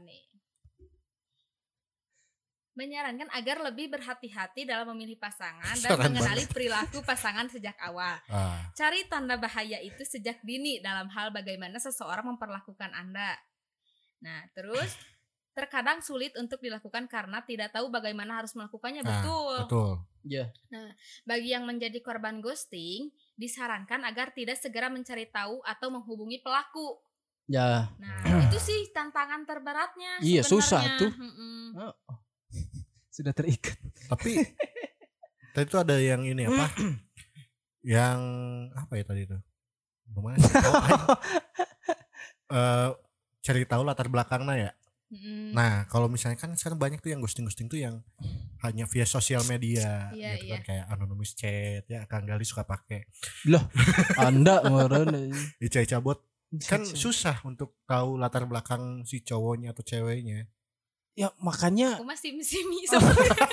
menyarankan 2.73 3.29
agar 3.37 3.61
lebih 3.61 3.93
berhati-hati 3.93 4.65
dalam 4.65 4.89
memilih 4.97 5.21
pasangan 5.21 5.77
dan 5.77 5.93
Saran 5.93 6.09
mengenali 6.09 6.49
perilaku 6.49 7.05
pasangan 7.05 7.45
sejak 7.53 7.77
awal. 7.85 8.17
Ah, 8.33 8.65
Cari 8.73 9.05
tanda 9.13 9.37
bahaya 9.37 9.77
itu 9.85 10.01
sejak 10.09 10.41
dini 10.41 10.81
dalam 10.81 11.13
hal 11.13 11.29
bagaimana 11.29 11.77
seseorang 11.77 12.33
memperlakukan 12.33 12.91
Anda. 12.97 13.37
Nah, 14.25 14.49
terus 14.57 14.97
terkadang 15.53 16.01
sulit 16.01 16.33
untuk 16.41 16.65
dilakukan 16.65 17.13
karena 17.13 17.45
tidak 17.45 17.77
tahu 17.77 17.93
bagaimana 17.93 18.41
harus 18.41 18.57
melakukannya. 18.57 19.05
Nah, 19.05 19.11
betul. 19.21 19.57
Betul. 19.69 19.91
Ya. 20.25 20.49
Bagi 21.29 21.53
yang 21.53 21.69
menjadi 21.69 22.01
korban 22.01 22.41
ghosting, 22.41 23.13
disarankan 23.37 24.07
agar 24.09 24.33
tidak 24.33 24.57
segera 24.57 24.89
mencari 24.89 25.29
tahu 25.29 25.61
atau 25.67 25.93
menghubungi 25.93 26.41
pelaku. 26.41 26.97
Ya. 27.51 27.93
Nah, 28.01 28.23
itu 28.49 28.57
sih 28.57 28.89
tantangan 28.97 29.45
terberatnya. 29.45 30.25
Iya, 30.25 30.41
susah 30.41 30.81
sebenarnya. 30.81 31.01
tuh. 31.05 31.13
Mm-mm. 31.21 31.65
Oh. 31.77 31.95
Sudah 33.13 33.37
terikat. 33.37 33.77
Tapi 34.09 34.41
tadi 35.55 35.67
itu 35.69 35.77
ada 35.77 35.97
yang 36.01 36.25
ini 36.25 36.49
apa? 36.49 36.67
yang 37.95 38.19
apa 38.73 38.93
ya 38.97 39.05
tadi 39.05 39.29
itu? 39.29 39.37
Sih? 39.37 40.57
Oh. 42.53 42.59
Eh, 42.59 42.91
cari 43.41 43.65
tahu 43.65 43.81
latar 43.81 44.13
belakangnya 44.13 44.55
ya. 44.69 44.71
Mm-mm. 45.13 45.57
Nah, 45.57 45.85
kalau 45.93 46.09
misalnya 46.09 46.37
kan 46.37 46.53
sekarang 46.57 46.77
banyak 46.77 47.01
tuh 47.01 47.13
yang 47.13 47.21
ghosting-ghosting 47.21 47.69
tuh 47.69 47.81
yang 47.81 48.01
hanya 48.65 48.89
via 48.89 49.05
sosial 49.05 49.45
media 49.45 50.09
Iya, 50.13 50.41
gitu 50.41 50.45
iya. 50.49 50.53
kan 50.57 50.63
kayak 50.65 50.85
anonymous 50.89 51.33
chat 51.37 51.85
ya 51.85 52.05
Kang 52.09 52.25
Gali 52.25 52.45
suka 52.49 52.65
pakai. 52.65 53.05
Anda 54.17 54.65
kemarin 54.65 55.33
Ica-ica 55.65 56.01
bot 56.01 56.25
kan 56.69 56.85
susah 56.85 57.41
untuk 57.49 57.81
tahu 57.89 58.21
latar 58.21 58.45
belakang 58.45 59.05
si 59.09 59.25
cowoknya 59.25 59.73
atau 59.73 59.85
ceweknya. 59.85 60.49
Ya 61.13 61.29
makanya 61.39 62.01
Aku 62.01 62.09
masih 62.09 62.41
simi 62.41 62.89
sebenarnya. 62.89 63.49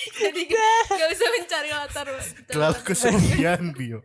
Jadi 0.00 0.48
gak, 0.48 0.96
gak 0.96 1.08
usah 1.12 1.28
mencari 1.28 1.70
latar 1.70 2.06
Terlalu 2.48 2.78
kesepian 2.84 3.62
bio. 3.76 4.00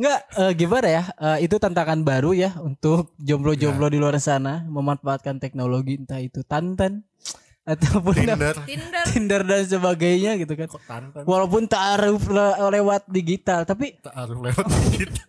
Enggak 0.00 0.20
eh, 0.32 0.52
gimana 0.56 0.88
ya? 0.88 1.02
Eh, 1.16 1.48
itu 1.48 1.56
tantangan 1.60 2.00
baru 2.00 2.32
ya 2.32 2.56
untuk 2.60 3.12
jomblo-jomblo 3.20 3.88
di 3.92 4.00
luar 4.00 4.16
sana 4.16 4.64
memanfaatkan 4.64 5.36
teknologi 5.36 6.00
entah 6.00 6.20
itu 6.20 6.40
Tantan 6.44 7.04
ataupun 7.66 8.14
Tinder. 8.14 8.56
Tinder. 8.64 9.04
Tinder 9.10 9.40
dan 9.44 9.62
sebagainya 9.66 10.40
gitu 10.40 10.54
kan. 10.56 10.68
Kok 10.70 10.84
tantan? 10.88 11.22
Walaupun 11.26 11.62
taaruf 11.68 12.22
le- 12.30 12.56
lewat 12.72 13.04
digital 13.10 13.66
tapi 13.68 13.98
Taruh 14.00 14.40
lewat 14.40 14.66
gitu. 14.96 15.20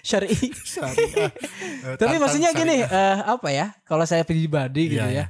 Syar'i. 0.00 0.32
Syariah. 0.54 1.32
Eh, 1.80 1.96
Tapi 1.96 2.16
maksudnya 2.16 2.52
gini, 2.52 2.80
eh, 2.80 3.16
apa 3.18 3.48
ya? 3.48 3.72
Kalau 3.82 4.04
saya 4.04 4.20
pribadi 4.20 4.90
gitu 4.90 5.00
Iya, 5.00 5.08
ya. 5.08 5.24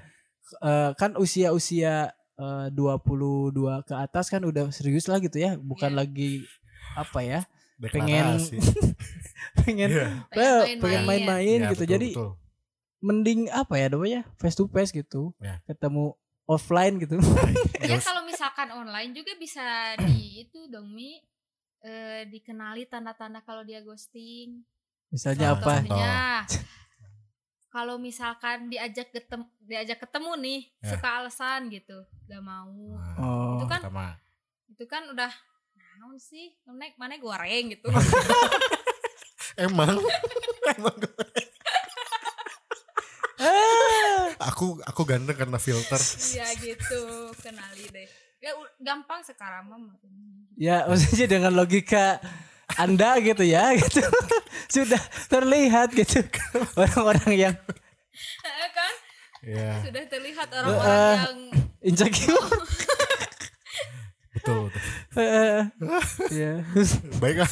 eh, 0.60 0.90
kan 0.94 1.14
usia-usia 1.14 2.10
eh, 2.36 2.66
22 2.70 3.52
ke 3.82 3.94
atas 3.94 4.26
kan 4.26 4.40
udah 4.40 4.68
serius 4.70 5.04
lah 5.04 5.18
gitu 5.18 5.36
ya, 5.36 5.54
bukan 5.54 5.92
Iya. 5.92 5.98
lagi 5.98 6.32
apa 6.92 7.20
ya? 7.20 7.40
pengen- 7.78 8.36
Deklarasi. 8.36 8.56
Pengen 9.58 9.88
Iya. 9.88 10.08
eh, 10.36 10.60
Pengen 10.66 10.78
pengen 10.78 11.02
main-main. 11.04 11.58
Iya, 11.60 11.70
gitu. 11.70 11.82
betul, 11.82 11.90
Jadi 11.90 12.08
betul. 12.12 12.30
mending 13.00 13.40
apa 13.48 13.74
ya 13.74 13.86
namanya? 13.88 14.20
Face 14.36 14.52
to 14.54 14.66
face 14.66 14.90
gitu. 14.90 15.32
Ya. 15.38 15.62
Ketemu 15.64 16.12
offline 16.44 16.98
gitu. 16.98 17.16
Ya 17.80 17.96
kalau 17.96 18.22
misalkan 18.22 18.68
online 18.68 19.14
juga 19.14 19.32
bisa 19.34 19.62
di 19.96 20.44
itu 20.44 20.66
dong 20.66 20.90
Mi 20.90 21.22
eh, 21.82 22.22
dikenali 22.24 22.84
tanda-tanda 22.84 23.40
kalau 23.40 23.62
dia 23.62 23.80
ghosting. 23.80 24.60
Misalnya 25.08 25.54
apa? 25.54 25.80
Contohnya 25.80 26.18
kalau 27.68 27.96
misalkan 27.96 28.66
diajak 28.66 29.10
ketemu 29.10 29.46
diajak 29.60 29.98
ketemu 29.98 30.30
nih 30.36 30.60
Ya. 30.80 30.90
suka 30.90 31.08
alasan 31.16 31.60
gitu 31.68 31.98
gak 32.26 32.42
mau 32.42 32.98
Nah, 32.98 33.14
Oh. 33.16 33.54
itu 33.54 33.66
kan 33.66 33.80
pertama. 33.80 34.06
itu 34.66 34.84
kan 34.86 35.02
udah 35.06 35.30
naon 35.76 36.18
sih 36.18 36.50
naik 36.64 36.94
mana 36.96 37.14
goreng 37.16 37.70
gitu 37.70 37.86
Emang 39.56 40.02
Emang 40.68 40.98
Ah. 43.38 44.34
aku 44.42 44.76
aku 44.82 45.02
ganteng 45.02 45.32
karena 45.34 45.56
filter. 45.56 45.96
iya 46.30 46.50
gitu 46.56 47.02
kenali 47.36 47.88
deh 47.88 48.10
ya 48.40 48.50
gampang 48.78 49.20
sekarang 49.20 49.68
mah 49.68 49.78
Ya 50.56 50.84
maksudnya 50.88 51.26
dengan 51.30 51.52
logika 51.52 52.20
Anda 52.74 53.16
gitu 53.18 53.42
ya 53.42 53.72
gitu. 53.80 54.00
Sudah 54.66 55.00
terlihat 55.26 55.92
gitu 55.92 56.24
orang-orang 56.80 57.32
yang 57.38 57.54
kan 58.70 58.94
Ya, 59.40 59.80
sudah 59.80 60.04
terlihat 60.04 60.46
Eh, 60.46 60.56
orang-orang 60.58 61.00
yang 61.16 61.36
insecure. 61.82 62.36
betul 64.30 64.68
betul. 64.68 64.82
Eh, 65.16 65.60
ya. 66.30 66.52
Baik 67.16 67.40
ah. 67.40 67.50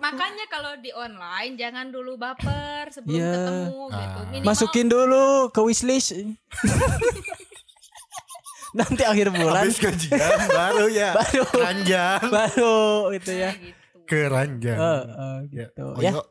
Makanya 0.00 0.44
kalau 0.46 0.74
di 0.76 0.90
online 0.90 1.54
jangan 1.54 1.88
dulu 1.88 2.18
baper 2.18 2.90
sebelum 2.90 3.14
Iya. 3.14 3.30
ketemu 3.32 3.78
gitu. 3.88 4.18
Ah. 4.18 4.26
Minimal 4.28 4.44
Masukin 4.44 4.86
dulu 4.86 5.26
ke 5.48 5.60
wishlist. 5.62 6.18
Nanti 8.70 9.02
akhir 9.02 9.34
bulan 9.34 9.66
Habis 9.66 9.78
gajian 9.82 10.40
baru 10.46 10.86
ya. 10.86 11.10
Baru. 11.18 11.42
Keranjang. 11.50 12.20
baru 12.30 12.78
gitu 13.18 13.32
ya. 13.34 13.50
Gitu. 13.54 13.98
Keranjang. 14.06 14.78
Oh, 14.78 15.02
oh, 15.06 15.36
Ya, 15.50 15.66
gitu. 15.70 15.84
oh, 15.90 15.98
Ya. 15.98 16.12
yuk. 16.14 16.26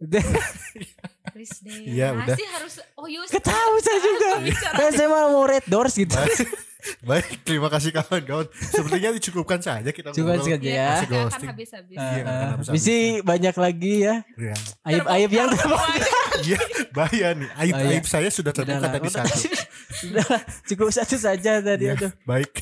Please 1.34 1.60
deh. 1.60 1.76
Iya, 1.86 2.16
udah. 2.16 2.34
Masih 2.34 2.46
harus 2.48 2.74
oh 2.96 3.06
yus. 3.06 3.28
Ketahu 3.28 3.74
saya 3.84 3.98
juga. 4.00 4.30
Kan 4.72 4.90
saya 4.96 5.08
mau 5.10 5.44
red 5.44 5.64
doors 5.68 5.94
gitu. 5.94 6.14
Baik. 7.02 7.42
Terima 7.42 7.66
kasih 7.66 7.90
kawan-kawan. 7.92 8.46
Sepertinya 8.52 9.10
dicukupkan 9.12 9.58
saja 9.58 9.88
kita 9.88 10.10
Cukupkan 10.10 10.36
ngobrol. 10.36 10.52
saja 10.52 10.62
Iya, 10.62 10.74
ya. 10.74 10.86
Masih 10.86 11.06
nggak 11.06 11.18
akan 11.18 11.26
ghosting. 11.26 11.48
habis-habis. 11.48 11.96
Iya, 11.96 12.02
nggak 12.02 12.20
akan 12.26 12.40
Eh, 12.40 12.50
habis-habis. 12.50 12.74
Misi 12.76 12.96
banyak 13.22 13.54
lagi 13.56 13.94
ya. 14.00 14.14
Iya. 14.34 14.54
Aib-aib 14.84 15.30
yang 15.30 15.48
terbongkar. 15.50 16.08
Iya, 16.40 16.60
bahaya 16.90 17.28
nih. 17.34 17.48
Aib-aib 17.54 18.00
Bahaya. 18.00 18.12
saya 18.12 18.28
sudah 18.28 18.48
terbuka 18.50 18.86
tadi 18.88 19.02
udah. 19.02 19.12
satu. 19.20 19.38
Sudah 19.90 20.26
cukup 20.64 20.88
satu 20.90 21.16
saja 21.16 21.60
tadi 21.60 21.84
Iya, 21.84 21.94
aduh. 21.94 22.12
baik. 22.22 22.52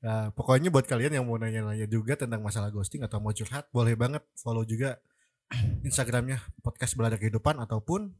Nah, 0.00 0.32
pokoknya 0.32 0.68
buat 0.68 0.84
kalian 0.84 1.12
yang 1.12 1.24
mau 1.24 1.36
nanya-nanya 1.36 1.84
juga 1.84 2.16
tentang 2.16 2.40
masalah 2.40 2.68
ghosting 2.68 3.00
atau 3.00 3.18
mau 3.18 3.30
curhat, 3.30 3.68
boleh 3.68 3.92
banget 3.92 4.24
follow 4.34 4.62
juga 4.62 4.96
Instagramnya 5.82 6.40
podcast 6.58 6.94
belada 6.94 7.14
kehidupan 7.14 7.58
ataupun 7.58 8.14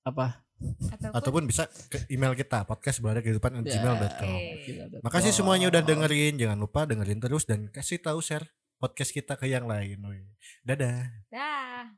Apa? 0.00 0.40
Ataupun, 0.60 1.16
ataupun 1.16 1.42
bisa 1.48 1.64
ke 1.88 2.04
email 2.12 2.36
kita 2.36 2.68
podcast 2.68 3.00
belada 3.00 3.24
kehidupan 3.24 3.64
Ya, 3.64 3.80
gmail.com. 3.80 4.36
Oke. 4.36 4.72
Makasih 5.00 5.32
semuanya 5.32 5.72
udah 5.72 5.80
dengerin, 5.80 6.36
jangan 6.36 6.58
lupa 6.60 6.84
dengerin 6.84 7.20
terus 7.20 7.48
dan 7.48 7.72
kasih 7.72 7.96
tahu 8.00 8.20
share 8.20 8.44
podcast 8.76 9.12
kita 9.12 9.40
ke 9.40 9.48
yang 9.48 9.64
lain. 9.64 10.00
Woi. 10.04 10.20
Dadah. 10.64 11.08
Dah. 11.32 11.88